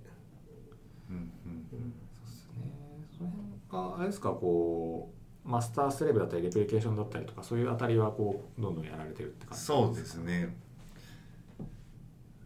[1.10, 1.30] うんうん
[1.68, 2.72] そうですね。
[3.16, 5.10] その辺があれですかこ
[5.44, 9.64] うマスタースレーブだったりレプリケーションだったりとかそういうあたりはこうどんどんやられてるって感じ？
[9.64, 10.54] そうですね。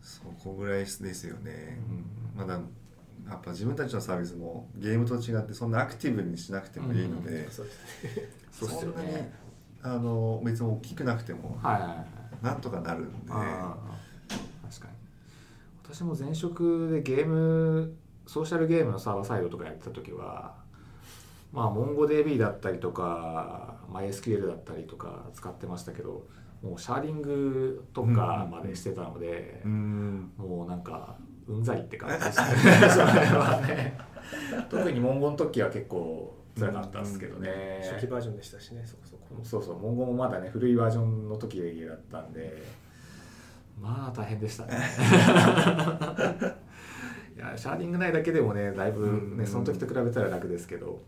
[0.00, 1.80] そこぐらいですよね。
[2.36, 2.60] まだや
[3.34, 7.84] っぱ自分たちのサービスもゲームと違ってそんなアクティブにしなくてもいいので、そうです
[8.14, 8.28] ね。
[8.52, 9.32] そんなにね
[9.82, 11.58] あの別に大きくなくても。
[11.60, 13.68] はいはいはいなんとかなるんで、確か
[14.88, 14.92] に。
[15.84, 17.94] 私も前職でゲーム
[18.26, 20.54] ソーシャルゲームのサーバーサイドとかやってた時は
[21.52, 26.26] まあ MongoDB だったりとか MySQL だったりとか使ってましたけど
[26.62, 30.32] もう sharding とかまでしてたので、うん。
[30.36, 31.16] もうなんか
[31.48, 32.46] うんざりって感じでした。
[32.46, 32.54] ね
[32.88, 33.98] それはね。
[34.70, 38.84] 特に文言の時は結構辛かったですけどね、初期バージョンでしたしね。
[38.84, 39.78] そこそこそうそう。
[39.78, 42.62] 文言もまだね古いバージョンの時だったんで。
[43.80, 44.76] まあ大変でしたね。
[47.34, 49.46] いや sharding ないだけでもねだいぶねうん。
[49.46, 51.02] その時と比べたら楽ですけど。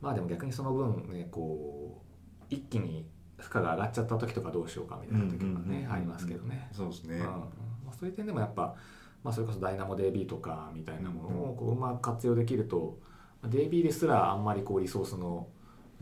[0.00, 3.06] まあでも逆にその分ねこう一気に
[3.38, 6.68] 負荷が上がっちゃった時とかどうしようかみたいな時がねありますけどね。
[6.72, 7.16] そうですね。
[7.16, 7.22] うん。
[7.24, 7.48] ま
[7.90, 8.74] あ、そういう点でもやっぱ、
[9.22, 13.09] まあ、それこそダイナモ DB とかみたいなものをこううまく活用できると、まあ
[13.44, 15.48] DB ですらあんまりこうリソースの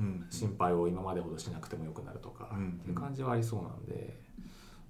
[0.00, 0.26] うん。
[0.30, 2.68] 心配を今までほどしなくてもよくなるとか、うん。
[2.68, 4.16] っていう感じはありそうなんで、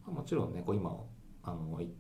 [0.07, 0.95] まあ、もちろんねこう今
[1.43, 1.91] あのい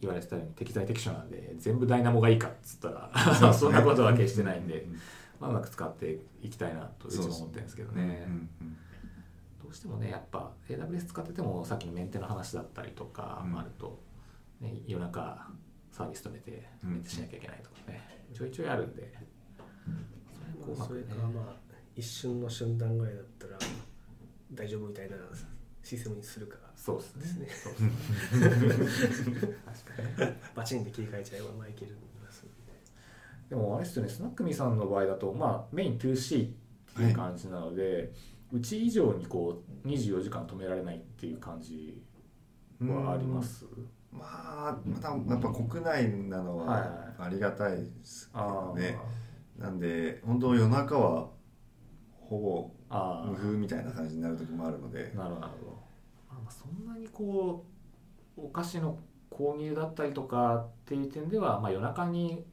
[0.00, 4.86] 言われてたように適材適所なんで全部ダイナモがいいかっつったらそんなことは決してないんで、
[5.40, 8.28] まあ、うまく使っていきたいなとうちも思ってるんですけどね。
[9.60, 14.00] どうしてもねやっぱ AWS 使っててもさっきのメンテの話だったりとかあると、
[14.60, 15.46] ね、夜中
[15.90, 19.12] サービス止めてうんメンテしなきゃいけないとかね、ちょいちょいあるんで
[20.64, 21.54] それそれかまあ
[21.96, 23.58] 一瞬の瞬間ぐらいだったら
[24.52, 25.16] 大丈夫みたいな
[25.82, 27.48] システムにするかそうですね。
[27.50, 27.72] そう
[28.40, 28.50] で
[29.12, 29.36] すね。
[30.54, 32.08] バチンで切り替えちゃえばまあいけるんです
[33.48, 34.08] でもあれですよね。
[34.10, 36.50] スナックミーさんの場合だとまあメイン 2C っ
[36.94, 38.12] ていう感じなので、
[38.52, 42.02] うち以上にこう24時間止められないっていう感じ
[42.82, 43.64] はあります、
[44.12, 46.80] まあまたやっぱ国内なのはい
[47.20, 48.98] はありがたいですけどね、
[49.58, 51.28] なんで本当夜中は
[52.20, 55.12] ほぼ無風みたいな感じになる時もあるので。
[55.16, 55.48] なるほどま
[56.30, 57.66] あ、まあそんなにこ
[58.36, 58.98] うお菓子の
[59.30, 62.44] 購入だったりとかっていう点では、まあ、夜中に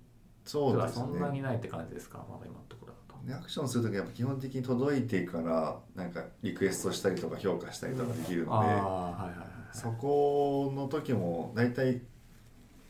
[0.43, 2.26] そうですはそんなにねないって感じですか？
[2.30, 3.28] まだ今のところだと。
[3.28, 12.01] でアクションする時はやっぱ基本的に届いてからなんかリクエストしたりとか評価したりとかできるので、ああはいはいはいそこの時も大体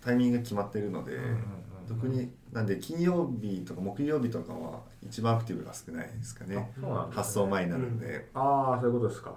[0.02, 1.36] タイミングが決まってるので、うんうんうん
[1.88, 6.72] 特になんで金曜日とか木曜日とかは一番アクティブが少ないですかね。
[6.80, 7.22] そうなんですね。
[7.24, 9.36] 発送前になるんで、ああそういうことですか。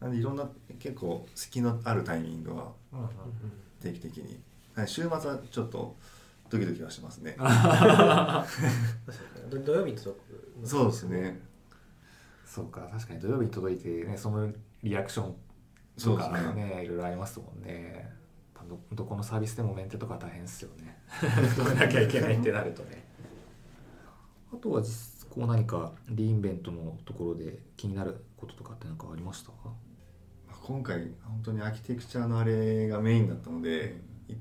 [0.00, 3.08] なんでいろんな結構隙のあるタイミングはうんうん
[3.80, 4.40] 定期的に。
[4.74, 5.96] はい週末はちょっと
[6.48, 7.36] ドキドキはしますね。
[9.50, 11.40] 土土曜日に届くそうですね。
[12.44, 14.50] そうか確かに土曜日に届いてねその
[14.82, 15.38] リアクションとか
[15.96, 16.82] そうですね。
[16.84, 18.12] いろいろありますもんね
[18.68, 20.98] どどこのサービスでもメンテとか大変ですよね。
[21.20, 23.04] 止めなきゃいけないってなるとね。
[24.52, 29.50] あとは実こう何かリインベントのところで気になることとかって何かありました？
[30.62, 33.96] 今回本当にアーキテクチャのあれがメインだったので、
[34.28, 34.34] い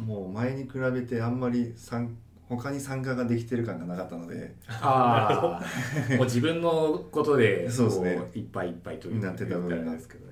[0.00, 2.16] もう前に比べてあんまり参
[2.48, 4.54] 他に参加ができてる感がなかったので。
[4.68, 5.64] ああ
[6.16, 8.16] もう自分のことでそうですね。
[8.16, 9.76] こいっぱいいっぱいというなってた部分が。
[9.76, 10.31] 言ったらあれですけどね、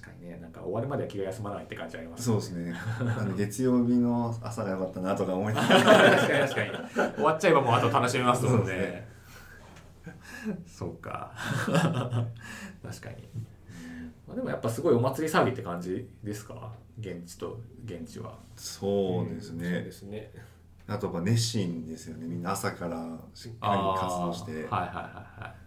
[0.00, 2.74] 確かにねなんか終わるまでは気が休まらないって感じありますそうですね。
[3.00, 6.64] あの 月曜日の朝が良かったなとか思いなが確らかに確か
[7.08, 7.14] に。
[7.16, 9.08] 終わっちゃえばもうあと楽しめますもんそうですね。
[10.66, 11.32] そうか。
[11.66, 13.28] 確かに、
[14.26, 16.72] まあ、でもやっぱすごいお祭り騒ぎって感じですか？
[17.00, 18.38] 現地と現地は。
[18.56, 20.30] そうですそうねですね。
[20.86, 22.26] あとやっぱ熱心ですよね。
[22.26, 24.52] みんな朝からしっかり活動して。
[24.52, 24.84] はいはいは
[25.38, 25.63] いはい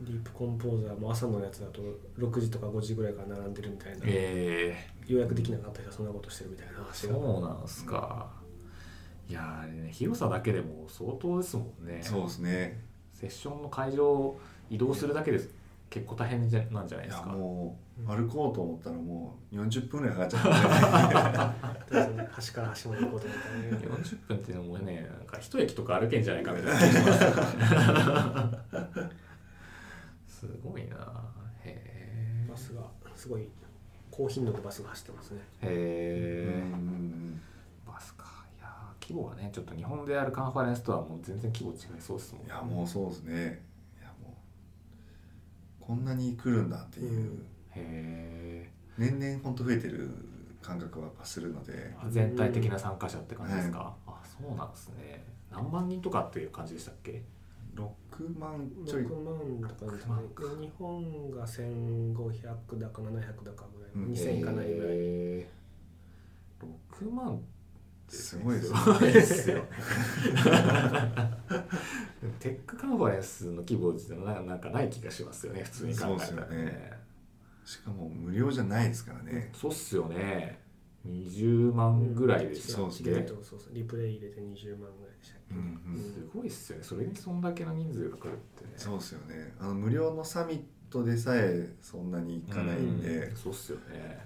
[0.00, 1.82] ディープコンポーザーも朝のやつだと
[2.18, 4.74] 6時とか5時ぐらいから並んでるみたいな、え。
[5.06, 7.14] 予約できなかった人はそんなことしてるみたいなー、話が。
[7.14, 8.30] そうなんすか。
[9.28, 12.00] いや広さだけでも相当ですもんね。
[12.02, 12.80] そうですね。
[13.12, 14.40] セッションの会場を
[14.70, 15.40] 移動するだけで
[15.88, 17.28] 結構大変じゃなんじゃないですか。
[17.28, 21.54] もう歩こうと思ったらもう40分ぐらいかかっちゃ
[21.86, 22.28] とりあえずね。
[22.30, 23.86] 端から端まで行こうと思ったらね。
[24.02, 28.64] 40分っていうのもねなんか一駅とか歩けんじゃないかみたいな
[30.40, 30.96] すごいな。
[31.64, 32.82] へバスが
[33.14, 33.48] すごい
[34.10, 35.40] 高頻度でバスが走ってますね。
[35.62, 35.70] えへ
[36.58, 36.72] え。
[36.72, 37.40] う、ん。
[37.86, 38.24] バスか。
[38.58, 43.62] いやー規模がねちょっと日本でやるカンファレンスとはもう全然規模違いそうですもんいやもうそうですね。
[44.00, 44.36] いやも
[45.80, 50.10] うこんなに来るんだっていう、うんへ年々本当増えてる
[50.60, 51.72] 感覚はやっぱするので。
[51.74, 55.24] え全体的な参加者って感じですか、あそうなんですね。
[55.50, 57.22] 何万人とかっていう感じでしたっけ？
[57.80, 59.02] 6万ちょい。
[59.02, 60.14] 6万とかですね。
[60.38, 64.12] で日本が1500だか700だかぐらい、うん。
[64.12, 65.60] 2000いかないぐらい、へー
[67.00, 67.40] 6万っ
[68.08, 68.62] てすごいで
[69.22, 69.56] すよ。
[69.64, 69.64] ね
[72.38, 76.08] tech conference の規模ってななんかない気がしますよね普通に考えたら。
[76.08, 76.92] そうですよね。
[77.64, 80.58] しかも無料じゃないですからね、そうっすよね
[81.08, 94.18] 20万ぐらいですよそうですねリプレイ入れて20万ぐらいでしたっけ、うんうんすごいっすよねそれにそんだけの人数が来るってねそうですよねあの無料のサミットでさえそんなにいかないんで、うんそうっすよね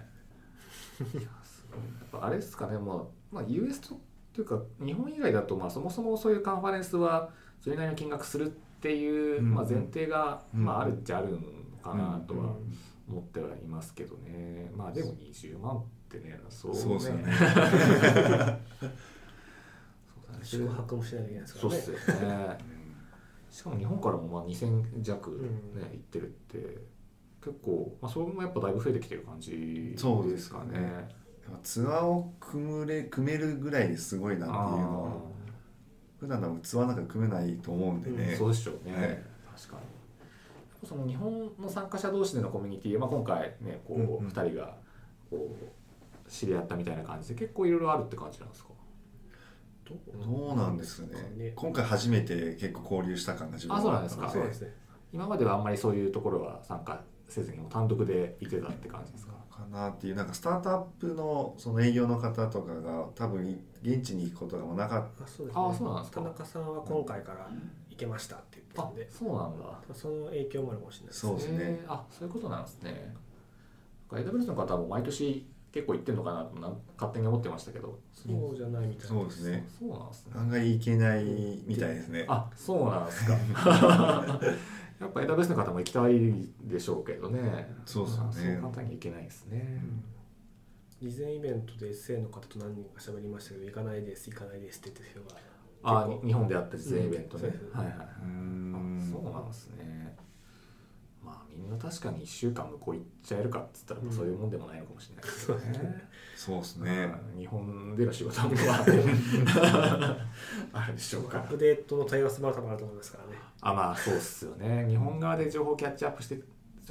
[1.01, 3.99] いやすごいやっぱあれですかねもう、まあ、US とっ
[4.35, 8.49] ていうか日本以外だとまあそもそもそういうカンファレンスはそれなりの金額するっ
[8.81, 11.39] ていう、まあ、前提が、まあ、あるっちゃあるの
[11.83, 12.57] かなとは
[13.09, 15.83] 思ってはいますけどねまあでも20万
[16.19, 16.39] ってね。
[16.49, 17.33] そうそうですよね。
[17.33, 18.61] そうだね。
[20.43, 21.81] 宿泊もしないといけないですからね。
[21.81, 22.59] そうっすよね。
[23.51, 25.37] しかも日本からもまあ2000弱ね、
[25.75, 25.81] うん。
[25.81, 26.59] 行ってるって
[27.41, 30.73] 結構、まあ、それもやっぱだいぶ増えてきてる感じそうでですすかね。
[30.73, 31.09] かね。
[31.63, 35.13] ツアーを組むれ組めるぐらいですごいなっていうのは
[36.19, 39.23] 普段多分ツアーなんか組めないと思うんでね、そうでしょうね、はい。
[39.55, 39.77] 確か
[40.83, 40.89] に。
[40.89, 44.27] その日本の参加者同士でのコミュニティ、まあ、今回ねこう、うんうん。
[44.29, 44.75] 2人が
[45.31, 45.84] こう
[46.29, 48.71] 知り合ったみたいな感じで結構いろいろあるって感じなんですか？
[49.85, 49.95] ど
[50.25, 51.23] どうなんですかね。
[51.37, 51.53] ね。
[51.55, 54.29] 今回初めて結構交流した感が自分あそうなんですか。
[54.31, 54.75] そうですね。
[55.13, 59.35] 今まではあんまりそういうところは参加せずにもう単独でいてたって感じですか？
[59.51, 60.15] かなっていう。
[60.15, 65.63] なんかスタートアップのその営業の方とかが多分現地に行くことがなかっあそうですね。
[65.63, 66.21] あそうなんですか。
[66.23, 67.49] 田中さんは今回から
[67.91, 69.11] 行けましたって言ってんで。
[69.11, 69.65] そうなんだ。
[69.93, 71.85] その影響もあるかもしれないですそうですね。
[71.87, 73.15] あそういうことなんですね。
[74.11, 77.99] なんか AWS の方も毎年結構行ってんのかなとなん勝手に思ってましたけど。
[78.13, 79.67] そうじゃないみたいそうですね。
[79.77, 80.33] そうなんですね。
[80.33, 81.25] た案外行けない
[81.67, 82.25] みたいですね。
[82.29, 83.33] あそうなんですか。
[85.01, 87.75] やっぱ AWS の方も行きたいでしょうけどね。
[87.87, 88.23] そうですよね。
[88.23, 89.83] まあそう簡単に行けないですね、
[91.03, 95.43] 事前イベントで SA の方と何人か喋りましたけど行かないです行かないですって言ってる人が結
[95.83, 97.81] 構あに日本であった事前イベントね、うん。
[97.81, 98.09] はいはいはい。
[99.11, 100.17] そうなんですね
[101.25, 106.09] まあみんな確かに1週間向こう行っちゃえるかっつったらまあそういうもんでもないのかもしれないですよね。
[106.37, 107.15] そうですね。
[107.35, 108.51] うん日本での仕事も
[110.73, 111.43] あるでしょうから。
[111.45, 113.39] アップデートの対応は素晴らしさもあると思いますからね。
[113.61, 114.87] あまあそうっすよね。
[114.89, 116.37] 日本側で情報キャッチアップして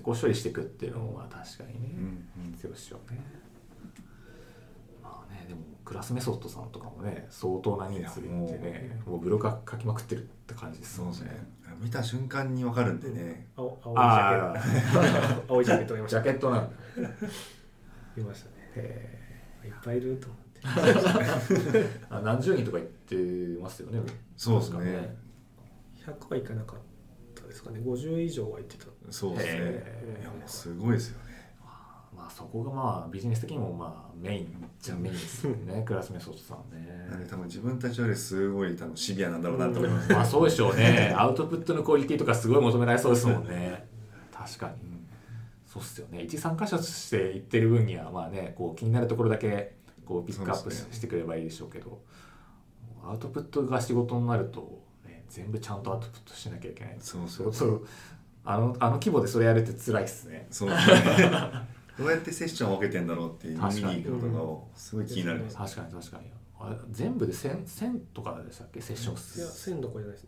[0.01, 2.01] こう処理していくっていうのは確かにね、う
[2.49, 3.19] ん必要でしょうね
[5.83, 11.17] クラスメソッドさんとかもね相当な人数いてねもうブログ書きまくってるって感じですもんね。
[11.17, 11.47] そうですね。
[11.81, 13.47] 見た瞬間に分かるんでね。
[13.57, 15.43] 青青いジあャケット。
[15.53, 16.21] 青いジャケットがいました。
[16.23, 16.69] ジャケットなんだ。
[18.15, 18.55] 見ましたね。
[18.75, 19.19] へ
[19.65, 20.59] いっぱいいると思って。
[20.61, 23.99] ー あ何十人とか言ってますよね
[24.37, 26.79] そうですか100はいかなかっ
[27.35, 27.79] たですかね。
[27.79, 28.85] 50以上は言ってた。
[29.09, 30.17] そうですね。
[30.21, 31.32] いやもうすごいですよね
[32.23, 35.83] まあそこがまあビジネス的にもまあメインじゃメインですよね。
[35.85, 37.07] クラスメソッドさんね。
[37.09, 41.13] なんで多分自分たちよりすごい多分シビアなんだろうなと思います、まあそうでしょうね。
[41.19, 43.85] アウトプットのクオリティとかすごい求められそうですもんね。
[44.31, 44.75] 確かに。
[45.65, 46.21] そうっすよね。
[46.21, 52.01] 一参加者として言ってる分にはまあねこう気になるところだけこうピックアップし,、てくれればいいでしょうけど。
[53.05, 56.95] アウトプットが仕事になると、ね、全部ちゃんとアウトプットしなきゃいけない。
[57.01, 57.85] そうそうそう。
[58.45, 60.47] あのあの規模でそれやるって辛いっすね。
[60.49, 63.97] そうですねどうやってセッションを分けてんだろうっていう見確かに。
[63.97, 65.39] に行くことがすごい気になる。
[65.39, 65.43] ん。
[65.43, 66.31] です確かに確かに。
[66.59, 68.81] あれ全部で 1000, 1000とかでしたっけ？
[68.81, 69.17] セッション。
[69.17, 70.23] 数いや1000どころじゃないで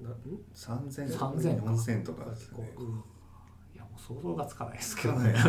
[0.56, 0.70] す。
[0.70, 1.32] なん？3000 3000か
[1.72, 2.26] 4000とか。
[2.30, 2.74] です結構ね。
[2.78, 3.04] うん
[3.74, 5.34] いやもう想像がつかないですけどね。
[5.34, 5.40] で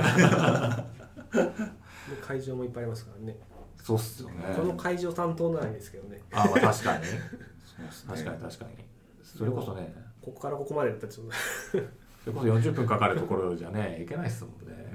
[2.22, 3.36] 会場もいっぱいありますからね。
[3.82, 4.54] そうっすよね。
[4.56, 6.22] この会場担当なんですけどね。
[6.32, 8.12] あまあ確かにそうですね。
[8.14, 8.70] 確かに確かに。
[9.22, 9.94] それこそね。
[10.20, 11.32] ここからここまでだったらちょっと。
[11.72, 11.76] そ
[12.30, 14.85] れこそ40分かかるところじゃねいけないっすもんね、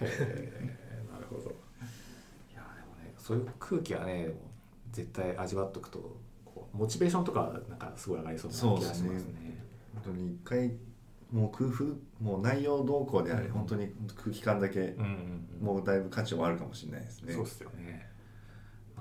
[0.00, 1.42] なるほど。
[1.42, 4.32] いやでもねそういう空気はね
[4.92, 9.64] 絶対味わっとくとこうモチベーションとかなんかすごい上がりそうな気がしますね。
[9.94, 10.72] 本当に一回
[11.30, 11.84] もう工夫
[12.20, 13.52] もう内容動向であれ、うん。
[13.52, 15.64] 本当に空気感だけうんうんうん。
[15.64, 17.32] もうだいぶ価値はあるかもしれないですね。
[17.32, 17.76] そうっすよね。
[17.86, 18.09] まあ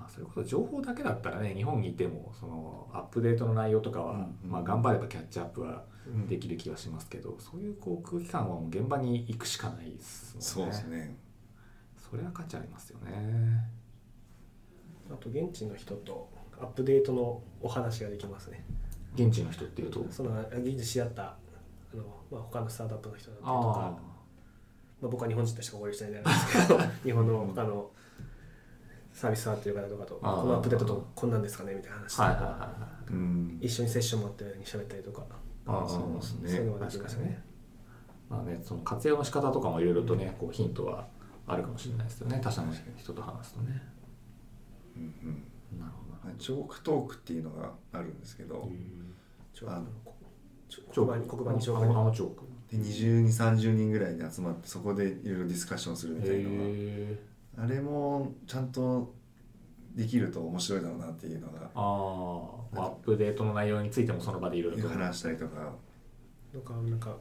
[0.10, 4.52] それこそ情報だけだったらね日本にいてもそのアップデートの内容とかは、うんうん。
[4.52, 5.84] まあ、頑張ればキャッチアップは
[6.28, 10.72] できる気はしますけど、そういうこう空気感はもう現場に行くしかないですそもね。
[10.72, 11.18] うんですね。
[11.98, 13.12] それは価値ありますよね。
[15.12, 16.30] あと現地の人と
[16.60, 18.66] アップデートのお話ができますね。
[19.16, 20.06] 現地の人っていうと？
[20.10, 21.38] その現地知り合ったあ
[21.96, 23.96] の、まあ、他のスタートアップの人だったりとか。
[24.06, 24.10] あ
[25.02, 27.90] まあ、僕は日本人としてかおりしたいんですけど 日本の他の
[29.20, 33.12] サービス触ってる方とかとこのアップデートとこんなんですかねみたいな話とか、あはいはいはいはい。
[33.12, 33.58] うん。
[33.60, 35.24] 一緒にセッション持って喋ったりとか。
[35.66, 36.50] ああそうですね。
[36.50, 37.44] そういうのができますよね。
[38.30, 41.06] まあねその活用の仕方とかもいろいろとねこうヒントは
[41.48, 42.40] あるかもしれないですよね。
[42.42, 43.82] 他社の人と話すとね。
[44.96, 45.78] うんうん。
[45.78, 46.34] なるほど。
[46.54, 48.70] ョークトークっていうのがあるんですけど、
[50.94, 52.44] 黒板に黒板ョーク。
[52.72, 59.14] で20人30人ぐらいで集まってそこでいろいろディスカッションするみたいなのへがあれもちゃんと
[59.96, 65.74] できると面白いだろうなっていうのがああアップデートの内容についてもその場でいろいろと話したりとか。
[66.54, 67.16] とかなんか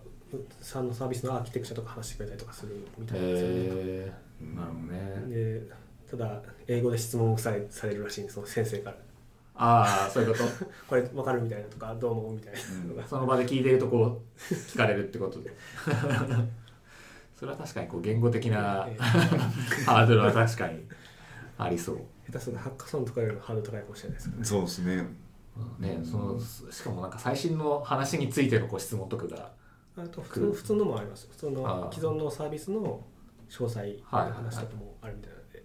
[0.61, 3.55] さんのサービスのアーキテクチャとか話してくれたりとかするみたいなんですよね。
[3.57, 4.13] へえ
[4.55, 4.81] なるほど
[5.27, 5.35] ね。
[5.35, 5.63] で
[6.11, 8.97] ただ英語で質問されされるらしいんですその先生から。
[9.61, 10.45] ああそういうこと
[10.87, 15.51] 「これ分かる?」みたいなとか「どう思う?」みたいなのが、その場で聞いてるとこう聞かれるってことで
[17.39, 18.97] それは確かにこう言語的なえ
[19.87, 20.85] ハードルは確かに
[21.57, 24.45] ありそう、下手するとハッカソンとかよりもハードル高いかもしれないですからね。
[24.45, 25.07] そうですね。
[25.79, 29.53] ねそのしかもなんか最新の話についてのこう質問とかが
[29.97, 31.29] あと普通の普通のもあります。
[31.31, 33.05] 普通の既存のサービスの
[33.49, 35.65] 詳細の話とかもあるみたいなので、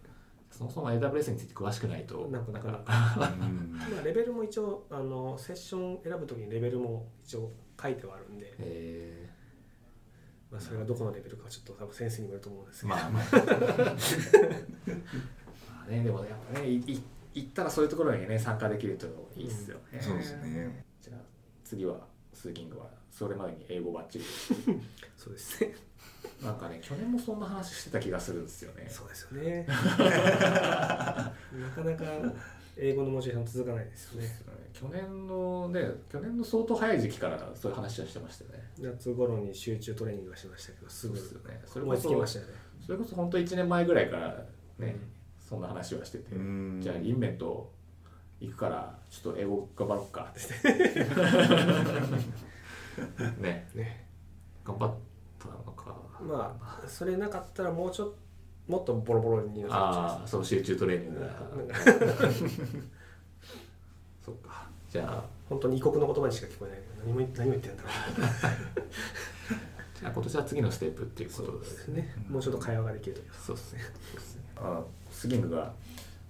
[0.51, 2.27] そもそも AWS について詳しくないと。
[2.27, 3.31] なんかなかなか。
[3.41, 3.75] うん。
[3.77, 7.51] まあレベルも一応あのセッション選ぶときにレベルも一応
[7.81, 9.22] 書いてはあるんで、え
[10.53, 13.23] まあ、それがどこのレベルかはちょっと多分先生にもよると思うんですー、けど、まあまあ。
[15.67, 17.01] まあねでもやっぱねいい
[17.33, 20.85] 行ったらそういうところにね参加できるといいっすよね、そうですね。
[21.01, 21.17] じゃあ
[21.63, 21.97] 次は
[22.35, 24.25] スーキングはそれまでに英語バッチリ。
[25.17, 25.63] そうです。
[25.63, 25.73] ね
[26.43, 28.85] なんかね去年もそんな話してた気がするんですよね。
[28.89, 29.65] そうですよね。
[29.67, 31.33] なか
[31.83, 32.05] なか
[32.77, 34.27] 英語のモチベーション続かないですよね
[34.73, 38.63] 去年のね去年の相当早い時期からそういう話はしてましたよね。
[38.79, 41.61] 夏頃に集中トレーニングはしましたけどすぐですよね。
[41.65, 42.53] それ思いこそつきましたよね。
[42.85, 44.45] それこそ本当1年前ぐらいから
[44.79, 44.97] ね、
[45.39, 46.79] そんな話はしてて、うん。
[46.81, 47.71] じゃあインメント
[48.41, 50.31] 行くからちょっと英語頑張ろうか。
[50.31, 50.69] っ て
[53.39, 53.69] ね。
[53.75, 54.07] ね。
[54.65, 54.93] 頑張っ
[55.39, 55.95] たのか。
[56.21, 58.23] まあそれなかったらもうちょっと
[58.67, 61.75] もっとボロボロになっちゃああその集中トレーニングがうなんか
[64.23, 64.67] そっか。
[64.89, 67.89] じゃあ本当に異国の言葉にしか聞こえない何も何も言ってんだろ
[69.99, 73.79] じゃあ今年は次のステップっていうこそうとでですすねもうちょっと会話ができるというかそうですね。
[74.13, 75.73] ですねあスギングが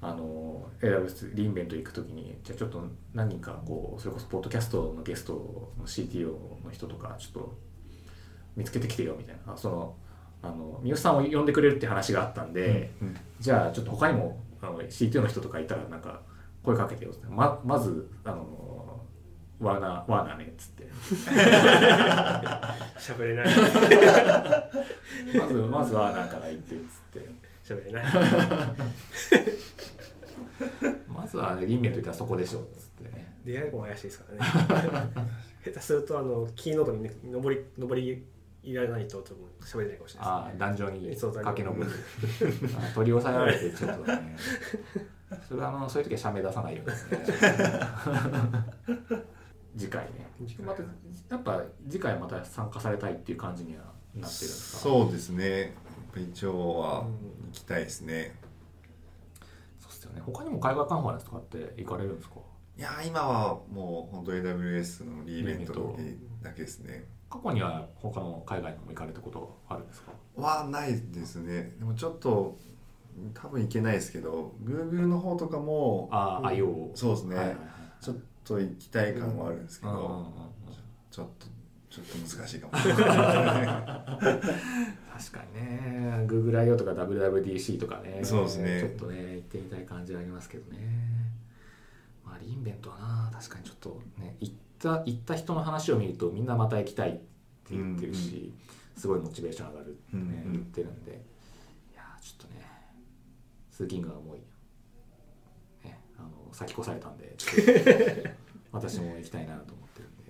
[0.01, 2.81] あの AWS リンベント行く時にじゃあちょっと
[3.13, 5.33] 何人かこうそれこそポッドキャストのゲスト
[5.77, 6.27] の CTO
[6.63, 7.57] の人とかちょっと
[8.55, 9.53] 見つけてきてよみたいな。
[9.53, 9.95] あその
[10.41, 13.15] あの三好さんを呼んでくれるって話があったんで、うん。
[13.39, 16.21] じゃあちょっと他にもあの CTO の人とかいたらなんか
[16.63, 18.63] 声かけてよってままずあの
[19.59, 20.83] ワーナーワーナーねっつって。
[22.99, 23.47] 喋れない。
[25.37, 27.29] まずまずワーナーから行ってっつって。
[27.63, 28.03] 喋れない。
[31.07, 33.33] まずは、ね、リンベント行ったらそこでしょっつってね。
[33.45, 34.49] 出会い子も怪しいですからね。
[35.63, 38.25] 下手するとあのキーノートに、ね、上り上り
[38.63, 41.85] いらないと多分喋れないかもしれないああ壇上に駆け上る
[42.77, 44.35] あ取り押さえられてちょっとね
[45.47, 47.01] それはあのそういう時は写メ出さないようにね。
[49.77, 50.27] 次回ね。
[50.63, 54.79] またやっぱ次回また参加されたいっていう感じにはなってるんですか？
[54.79, 55.73] そうですね。
[56.15, 57.05] 一応はうん
[57.47, 58.35] 行きたいですね、
[59.79, 60.21] そうっすよね。
[60.23, 62.35] 他にも海外カンファレンスとかって行かれるんですか？
[62.77, 67.05] いやー今はもう本当 AWS のリーベントだけだけですね。
[67.29, 70.11] 過去には他の海外にも行かれたことあるんですか？
[70.35, 71.75] はないですね。
[71.79, 72.57] でもちょっと
[73.33, 77.35] 多分行けないですけど Google の方とかもああ、うん IO そうですね。
[77.35, 77.67] はいはいはい。
[78.01, 80.25] ちょっと行きたい感はあるんですけど、うんうんうんうん。
[81.09, 81.47] ちょっと
[81.89, 82.77] ちょっと難しいかも。
[82.77, 83.03] しれない
[85.13, 88.79] 確かにね GoogleIO とか WWDC とかねそうですね。
[88.79, 90.79] ちょっとね行ってみたい感じはありますけどね。
[92.25, 97.21] まあリンベントはな確かにちょっとね行った行った人の話を見るとみんなまた行きたいって
[97.71, 98.51] 言ってるし、
[98.97, 100.51] すごいモチベーション上がるってね、うんうん。
[100.53, 101.23] 言ってるんで
[103.73, 104.39] スーキングがもうい。
[104.39, 104.43] い
[105.83, 107.65] ねあの先越されたんでちょっ
[108.23, 108.29] と
[108.71, 110.23] 私も行きたいなと思ってるんで。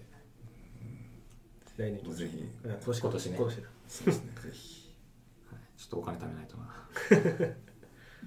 [1.76, 2.38] 来年行きましょうぜひ。
[2.38, 3.38] うん今年今年ね。
[3.38, 3.70] 今年だ。
[3.88, 4.32] そうですね。
[4.42, 4.96] ぜひ。
[5.52, 5.60] はい。
[5.78, 6.88] ちょっとお金貯めないとな。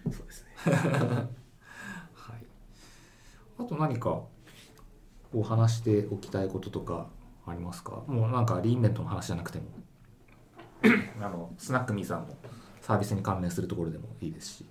[0.04, 0.52] そうですね。
[0.66, 2.46] はい、
[3.58, 4.22] あと何か
[5.32, 7.08] お話しておきたいこととか
[7.46, 8.04] ありますか？
[8.06, 9.64] もうなんかリーンベントの話じゃなくても。
[11.20, 12.36] あのスナックミーさんの
[12.82, 14.66] サービスに関連するところでもいいですし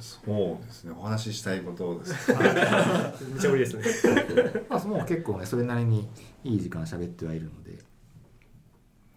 [0.00, 0.92] そうですね。
[0.96, 2.32] お話ししたいことです。
[2.32, 4.24] めっちゃ無理ですね。
[4.68, 6.08] まあもう結構ねそれなりに
[6.44, 7.78] いい時間喋ってはいるので。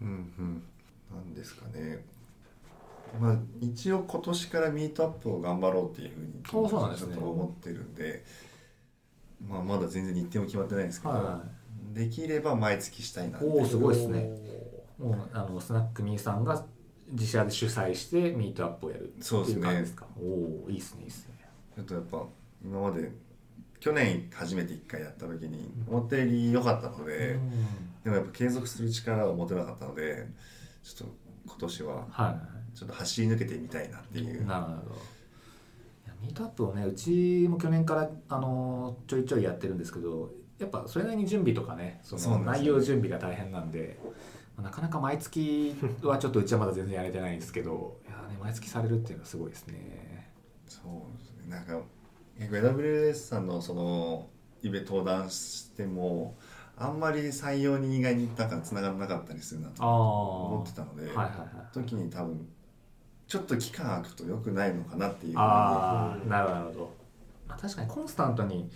[0.00, 0.08] うん
[0.38, 0.62] うん。
[1.14, 2.04] なんですかね。
[3.18, 7.14] まあ一応今年からミートアップを頑張ろうっていうふうにあそうなんですね。
[7.14, 8.24] ちょっと思ってるんで
[9.46, 11.44] まあまだ全然日程も決まってないんですけど、は
[11.92, 14.30] できれば毎月したいなっておーすごいですね。
[14.98, 16.64] もうあのスナックミーさんが
[17.12, 19.58] 自社で主催してミートアップをやるってそうですね。
[19.58, 20.06] いう感じですか？
[20.18, 20.22] お
[20.66, 21.34] おいいですねいいですね。
[21.76, 22.22] ちょっとやっぱ
[22.64, 23.10] 今まで
[23.78, 27.38] 去年初めて1回やった時に思ったより良かったので、
[28.02, 30.26] でもやっぱ継続する力を持てなかったので
[30.82, 31.14] ちょっと
[31.46, 32.30] 今年はは
[32.74, 32.76] い。
[32.76, 34.44] ちょっと走り抜けてみたいなっていう。
[34.46, 35.16] なるほど。
[36.22, 44.14] ミートアップをねうちも去年からあのちょいちょいやってるんですけどやっぱそれなりに準備とかねその内容準備が大変なんでまあ
[44.62, 50.32] なかなか毎月はちょっとうちはまだ全然やれてないんですけど いや、ね、毎月されるっていうのはすごいですね。
[50.66, 51.50] そうですね。
[51.50, 51.80] なんか
[52.38, 54.28] 結構 AWS さんのその
[54.62, 56.36] イベ登壇しても
[56.76, 61.74] あんまり採用に意外になんか繋がらなかったりするなと思ってたので、はいはいはい。
[61.74, 62.48] 時に多分
[63.26, 67.06] ちょっと期間空くと良くないのかなっていうああなるほど
[67.48, 68.70] まあ、確かにコンスタントに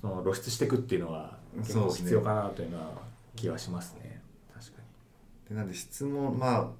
[0.00, 2.92] その露出していくっていうのは結構必要かなというのは
[3.34, 4.05] 気はしますね
[5.48, 6.74] でなんで質問ま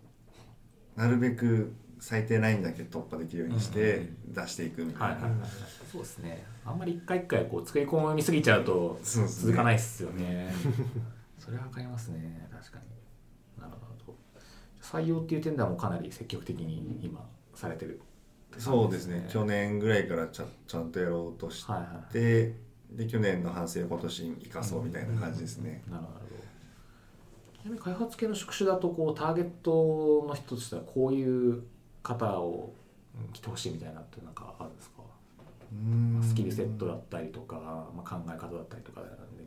[0.96, 5.18] あなるべく最低ラインだけ突破できるようにして出していくみたいな、
[5.90, 6.44] そうですね。
[6.64, 10.52] あんまり一回一回こう作り込みすぎちゃうと続かないっすよね。
[11.38, 12.48] それはわかりますね。
[12.52, 13.62] 確かに。
[13.62, 14.16] なるほど。
[14.82, 18.00] 採用っていう点ではもうかなり積極的に今されてるって
[18.52, 19.26] 感じそうですね。
[19.30, 26.20] 去年ぐらいからちゃちゃんとやろうとして、はいはいで去年の反省を今年に生かそうみたいな感じですね、なるほど。
[26.20, 26.25] ち
[27.66, 31.62] なみに開発系の職種だとこうターゲットの人としてはこういう
[32.02, 32.74] 方を
[33.18, 34.96] うん来てほしいみたいなってなんかあるんですか？
[35.72, 37.56] うーんスキルセットだったりとか、
[37.96, 39.00] まあ、考え方だったりとか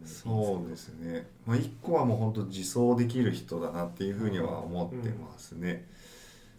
[0.06, 5.86] そうですね、まあ、1個はもう本当自走できる人だなっていうふうには思ってますね、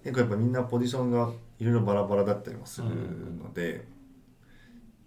[0.04, 3.84] 結構やっぱみんなポジションがいろいろバラバラだったりもするので、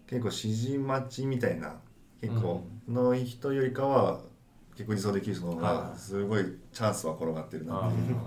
[0.07, 1.75] 結構指示待ちみたいな
[2.21, 4.19] 結構の人よりかは
[4.75, 8.17] 結構自走できる人の方がすごいチャンスは転がってるなあっていうー。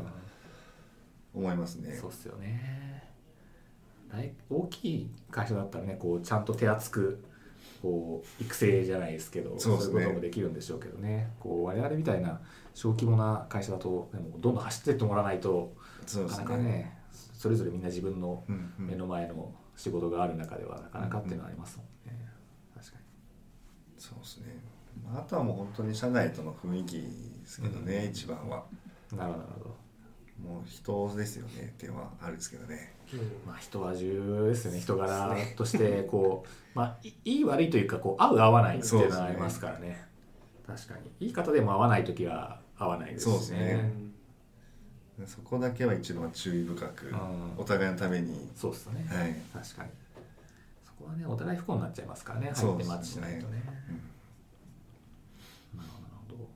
[1.34, 1.94] 思いますね。
[1.94, 3.02] そうっすよね。
[4.10, 7.24] 大大きい会社だったらねこうちゃんと手厚く
[7.82, 10.00] こう育成じゃないですけどそうですね。
[10.00, 11.32] いうこともできるんでしょうけどね。
[11.40, 12.40] こう我々みたいな
[12.74, 15.74] 小規模な会社だとでもどんどん走ってってもらわないと
[16.16, 16.96] なかなかね
[17.32, 18.44] それぞれみんな自分の
[18.78, 22.26] 目の前の仕事がある中ではなかなかっていうのはありますもんね、
[22.74, 23.04] 確かに。
[23.98, 24.46] そうですね。
[24.46, 24.55] ま
[25.14, 27.06] ああとはもう本当に社内との雰囲気で
[27.46, 28.10] すけどね、うん。
[28.10, 28.64] 一番は。
[29.12, 29.76] なるほどなるほど。
[30.42, 32.94] もう人ですよねっていうのはあるんですけどね。
[33.12, 33.20] うん。
[33.46, 40.04] まあ人は重要ですよね人柄としてこうまあいいい悪いというかこう合う合わないっていうのはありますからね。
[40.66, 41.26] 確かに。
[41.26, 43.92] いい方でも合わない時は合わないですしそうですね。
[45.18, 45.26] うん。
[45.26, 47.14] そこだけは一番注意深く、うん。
[47.56, 48.50] お互いのために。
[48.54, 49.34] そうですね、はい、
[49.64, 49.90] 確かに。
[50.84, 52.52] そこはねお互い不幸になっちゃいますからね。
[52.54, 53.62] 入ってマッチしないとね。
[53.88, 54.00] うん
[55.76, 56.48] なるほどなるほど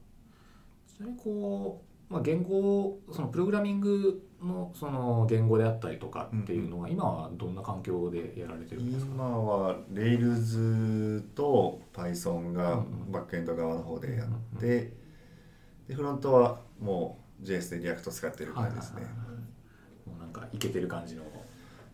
[1.00, 9.12] ちなみにこう、まあ、言語そのプログラミングのその言語であったりとかっていうのは、今はどんな環境でやられてるんですか？
[9.14, 14.92] 今は Rails と Python がバックエンド側の方でやって、
[15.88, 20.08] でフロントはもう JS で React 使ってる感じですね、はいはいはいはい。
[20.08, 21.22] もうなんかイケてる感じの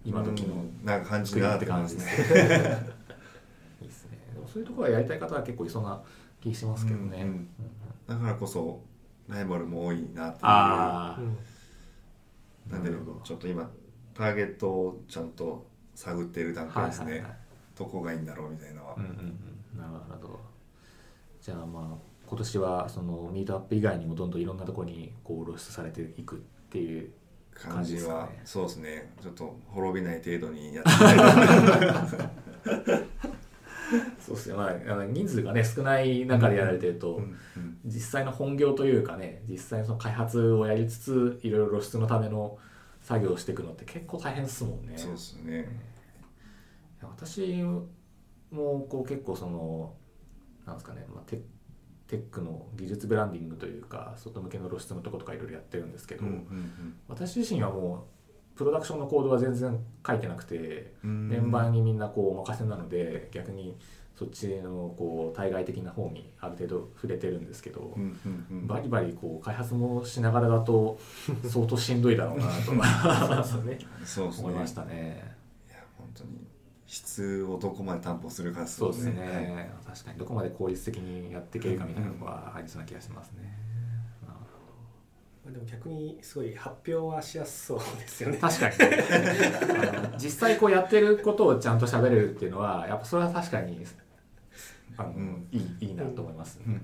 [0.05, 0.85] 今時のうん。
[0.85, 2.43] なんか感じなってて感感じじでですすね。
[2.49, 2.49] ね
[3.83, 4.19] いいですね。
[4.35, 6.01] でもそういうところはやりたい方は結構いそうな
[6.41, 7.49] 気しますけどね、うんうん。
[8.07, 8.81] だからこそ
[9.29, 10.43] ライバルも多いなっていう。
[10.43, 11.37] ああ、うん
[12.71, 13.71] なんでちょっと今
[14.15, 15.65] ターゲットをちゃんと
[15.95, 17.33] 探っている段階ですね、はいはいはい。
[17.79, 19.13] どこがいいんだろうみたいなのは、うんうんう
[19.77, 19.79] ん。
[19.79, 20.41] なるほど。
[21.41, 26.39] じゃあまあ今年はそのミートアップ以外にもどんどんいろんなところにこう露出されていくっ
[26.71, 27.11] ていう
[27.55, 29.13] 感じはそうですね。
[29.23, 32.07] ちょっと滅びない程度にやっていきたいな
[34.19, 37.21] そうですねまああの人数がね少ない中でやられてると、
[37.85, 42.59] 実際の本業というかね実際のその開発をやりつついろいろ露出のための
[43.01, 44.97] 作業をしていくのって結構大変ですもんね。
[44.97, 45.69] そうですね。
[47.03, 47.63] 私
[48.51, 49.95] もこう結構その
[50.65, 51.41] なんですかね、まあ、テ
[52.09, 56.25] テックの技術ブランディングというか外向けの露出のとことかいろいろやってるんですけど、
[57.09, 58.16] 私自身はもう
[58.57, 61.29] プロダクションのコードは全然書いてなくてうん。
[61.29, 63.77] メンバーにみんなこうお任せなので逆に
[64.19, 68.67] そっちのこう対外的な方にある程度触れてるんですけど、うんうんうん。
[68.67, 70.99] バリバリこう開発もしながらだと
[71.45, 72.73] 相当しんどいだろうなと
[73.63, 74.45] ねそうですね。
[74.45, 75.37] 思いましたね。
[75.69, 76.47] いや本当に
[76.87, 80.19] 質をどこまで担保するかですそうですね、はい確かに。
[80.19, 83.66] どこまで効率的にやっていけるかみたいなのはありそうな気がしますね。
[85.53, 88.39] でも逆にすごい発表はしやすそうですよね。
[88.39, 88.75] 確かに
[90.19, 93.85] 実際こうやってることをちゃんと喋れるっていうのはやっぱそれは確かに
[94.97, 96.83] あの、うんいいいいなと思います、うんうん。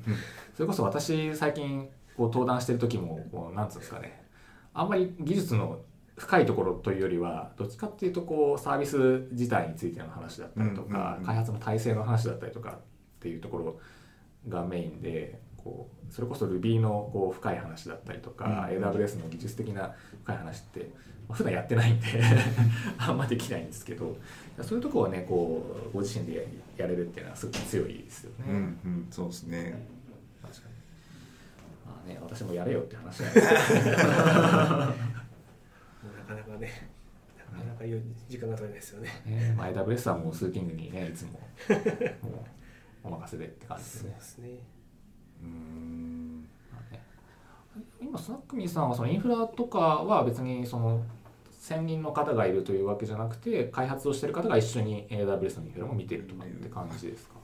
[0.55, 4.23] それこそ私最近こう登壇してる時もこうなんつうんですかね。
[4.75, 5.81] あんまり技術の
[6.17, 12.79] 深いところというよりはどっちかっていうとこうサービス自体についての話だったりとか、開発の体制の話だったりとかっ
[13.21, 13.81] ていうところ
[14.49, 18.79] がメインでこうそれこそ Ruby のこう深い話だったりとか、うん。
[18.79, 19.95] AWS の技術的な
[20.25, 20.81] 深い話って、
[21.29, 22.07] まあ、普段やってないんで
[22.99, 24.17] あんまできないんですけど
[24.63, 26.47] そういうところはねこうご自身で
[26.77, 28.45] やれるっていうのはすごく強いですよね。
[28.49, 29.87] うんうんそうですね。
[30.43, 30.75] 確かに。
[31.87, 33.97] まあね私もやれよって話なんですけど。
[36.03, 36.91] もうなかなかね
[37.53, 39.23] なかなかいう時間が取れないですよね。
[39.27, 41.39] ね、まあ、AWS はもうスーキングにねいつもも
[43.05, 44.17] うお任せでって感じですね。
[44.21, 44.72] すねうーんまあね
[48.01, 51.03] 今スナックミーさんはそのインフラとかは別にその
[51.53, 57.35] 専任の方がいるというわけじゃなくて開発をしてる方が一緒に AWS のインフラも見てるとかって感じですか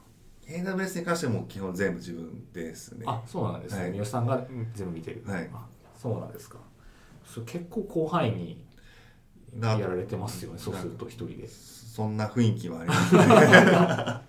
[0.48, 3.04] ？AWS に関してはもう基本全部自分ですね。
[3.06, 3.90] あそうなんですね、はい。
[3.92, 4.44] 三好さんが
[4.74, 5.48] 全部見てる、はい。
[5.52, 5.66] あ
[5.96, 6.58] そうなんですか。
[7.24, 8.64] それ結構広範囲に
[9.54, 11.48] なやられてますよねそうすると一人で。
[11.48, 13.22] そんな雰囲気はありますね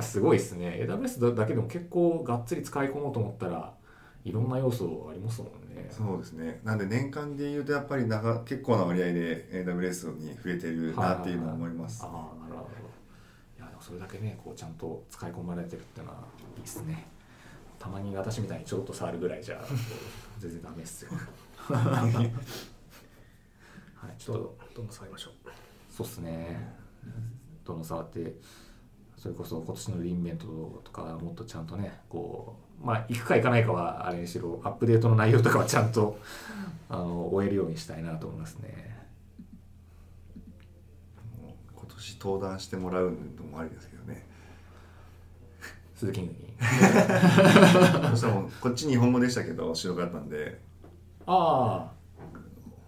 [0.00, 0.86] すごいですね。
[0.86, 3.74] AWS だけでも結構がっつり使い込もうと思ったら
[4.24, 5.88] いろんな要素ありますもんね。
[5.90, 6.60] そうですね。
[6.62, 12.10] なんで年間でいうとやっぱり長結構な割合で AWS に増えてるなっていうのは思います、ああ
[12.42, 12.70] なるほど。
[13.58, 16.18] いやでもそれだけねこうちゃんと使い込まれてるっていうのは
[16.56, 17.06] いいですね。
[17.78, 19.64] たまに私みたいにちょっと触るぐらいじゃ
[20.38, 21.12] 全然ダメっすよ。
[21.72, 22.06] は
[24.06, 24.12] い。
[24.18, 25.32] ちょっとどんどん触りましょう。
[25.90, 26.76] そうっすね。
[27.64, 28.34] どんどん触って
[29.20, 30.46] それこそ今年のリンベント
[30.82, 36.18] とかもっとちゃんとねこうまあ行くか行かないかはあれにしろアップデートの内容とかはちゃんと
[36.88, 38.96] あの終えるようにしたいなと思いますね。
[41.76, 44.26] 今年登壇してもらうのもありですけどね。
[45.96, 46.54] 鈴木に。
[46.58, 50.58] そしたらもうこっち日本語でしたけど白かったんで。
[51.26, 51.90] あ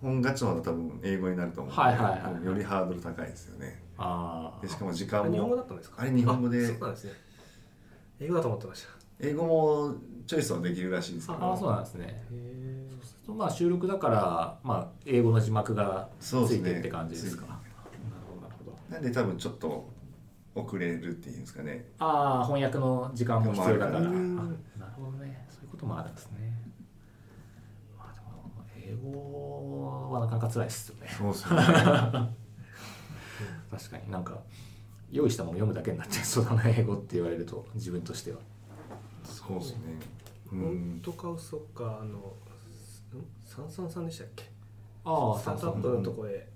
[0.00, 2.04] 本ガチの方多分英語になると思うんで、はいはい
[2.34, 2.46] はい。
[2.46, 5.30] よりハードル高いですよねあでしかも時あ間も。
[5.30, 6.02] れ日本語だったんですか？
[6.02, 6.64] あれ日本語で。
[6.64, 7.12] あそうなんですね。
[8.20, 8.88] 英語だと思ってました。
[9.20, 9.94] 英語も
[10.26, 11.44] チョイスはできるらしいんですけど。
[11.44, 12.06] ああそうなんですね。
[12.06, 12.88] へえ
[13.28, 16.70] まあ収録だから、まあ、英語の字幕がつそうですね。
[16.70, 17.46] いてって感じですか？
[17.46, 17.58] なる
[18.28, 18.76] ほどなるほど。
[18.94, 19.88] なんで多分ちょっと
[20.54, 21.86] 遅れるっていうんですかね。
[21.98, 23.98] ああ翻訳の時間も必要だから。
[23.98, 24.36] あなるうん
[24.96, 25.46] ほどね。
[25.50, 26.52] そういうこともあるんですね。
[27.96, 31.08] まあでも英語はなかなか辛いですよね。
[31.16, 32.41] そうですね
[33.72, 34.10] 確かに。
[34.10, 34.40] なんか
[35.10, 38.38] 用意したもの読むだけになっちゃい そうだな英語って言われると自分としては。
[39.24, 39.98] そうですね。
[40.52, 42.34] う本ん当か嘘かあのん
[43.44, 44.44] 三三三でしたっけ？
[45.04, 46.50] あスタートアップのとこで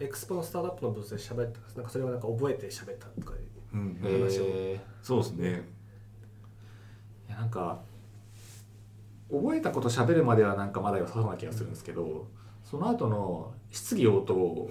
[0.00, 1.58] エクスポのスタートアップのブースで喋った。
[1.60, 3.34] んですなんかそれをなんか覚えて喋ったとか
[3.72, 4.00] うん。
[4.02, 4.44] え話を。
[4.44, 5.68] ーそうですね。
[7.28, 7.82] いやなんか
[9.30, 12.26] 覚えたこと喋るまではなんかまだ良さそうな気がするんですけど
[12.68, 14.68] その後の質疑応答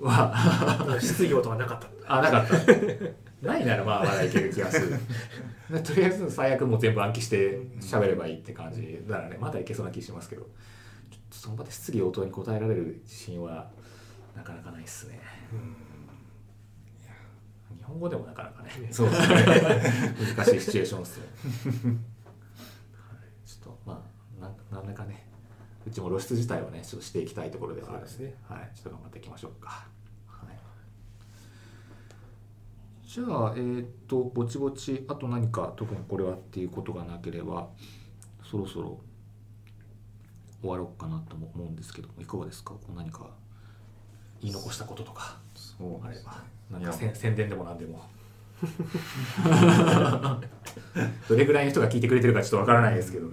[0.00, 1.88] は質疑応答はなかった。
[2.18, 2.56] あなかった。
[3.44, 4.96] ないならまあまだいける気がする。
[5.68, 10.42] で とりあえず最悪もう全部暗記して喋ればいいって感じだからねまだいけそうな気しますけど。
[10.42, 10.50] ちょっ
[11.30, 13.68] とその場で質疑応答に答えられる自信は
[14.36, 15.20] なかなかないっすね。
[17.76, 18.70] 日本語でもなかなかね。
[18.92, 19.36] そうですね。
[20.36, 21.24] 難しいシチュエーションですよ
[22.94, 23.48] はい。
[23.48, 24.04] ちょっとま
[24.38, 25.31] あなんなんだかね
[25.86, 28.34] うちも露出自体はねちょっとしていきたいところではあるんそうですね。
[28.48, 29.86] はい、ちょっと頑張っていきましょうか、
[30.26, 30.56] はい、
[33.08, 37.68] じゃあえーっとぼちぼちあと何か特にこれはっていうことがなければ
[38.48, 39.00] そろそろ
[40.60, 42.74] 終わろうかなとも思うんですけどもいかがですか？
[42.94, 43.26] 何か
[44.40, 45.38] 言い残したこととか。
[45.54, 46.42] そうあれば。
[46.70, 48.00] なんか宣伝でも何でも。
[51.28, 53.26] どれぐらいの人が聞いてくれてるかちょっとわからないですけど、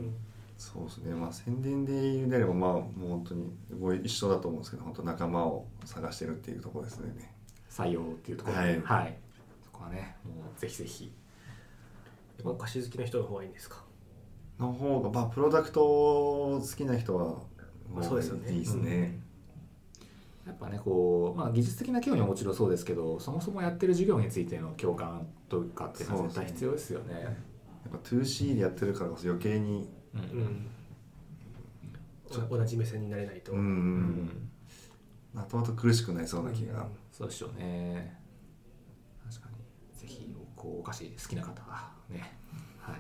[0.60, 1.16] そうですね。
[1.16, 7.34] まあ宣伝で言うであればまあもう本当にご一緒だと思うんですけど本当仲間を探してるっていうところですね。
[7.72, 8.82] 採用っていうところで、はい。
[8.84, 9.18] はい、
[9.64, 11.12] そこはねもうぜひぜひ。
[12.44, 13.84] お菓子好きな人の方がいいんですか？
[14.60, 17.24] の方がまあプロダクト好きな人は
[17.90, 18.52] もそうですよね。
[18.52, 19.20] いいですね、
[20.46, 27.22] やっぱねこう、まあ、技術的な興味ももちろんそうですけどそもそもやってる授業についての共感とかっていうのは絶対必要ですよね。
[27.22, 27.34] やっ
[27.92, 29.90] ぱ 2C でやってるからこそ余計に
[32.50, 34.50] 同じ目線になれないと、うん、うん
[35.36, 38.18] 後々苦しくなりそうな気が、そうでしょうね。
[39.30, 39.56] 確かに。
[40.00, 42.36] ぜひこうお菓子好きな方はね、
[42.80, 42.96] はい、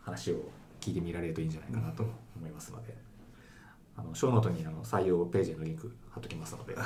[0.00, 0.48] 話を
[0.80, 2.04] 聞いてみられるといいんじゃないかなと
[2.36, 2.96] 思いますので。
[3.96, 6.74] あのショーノートにあの採用ページへのリンク貼っときますので。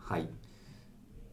[0.00, 0.26] はい。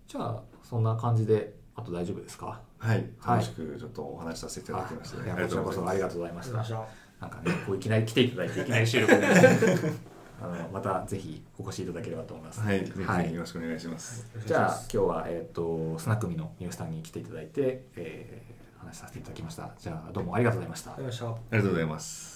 [0.06, 2.60] じゃあそんな感じであと大丈夫ですか？
[2.82, 3.06] はい。
[3.20, 5.28] はい楽しくちょっとお話しさせていただきました、い。
[5.28, 9.28] やこちらこそありがとうございましたありがとうございまなんかねこういきなり来ていただいていきなり収録で。
[10.44, 12.62] あのまたぜひお越しいただければと思います。
[12.62, 14.26] はい、ぜひよろしくお願いします。
[14.44, 19.72] じゃあ今日は、えー、とスナックミのニュースタンに来ていただいて、えー話させていただきました。
[19.80, 20.92] じゃあどうもありがとうございました。
[20.92, 21.56] ありがとうございました。
[21.56, 22.31] ありがとうございます。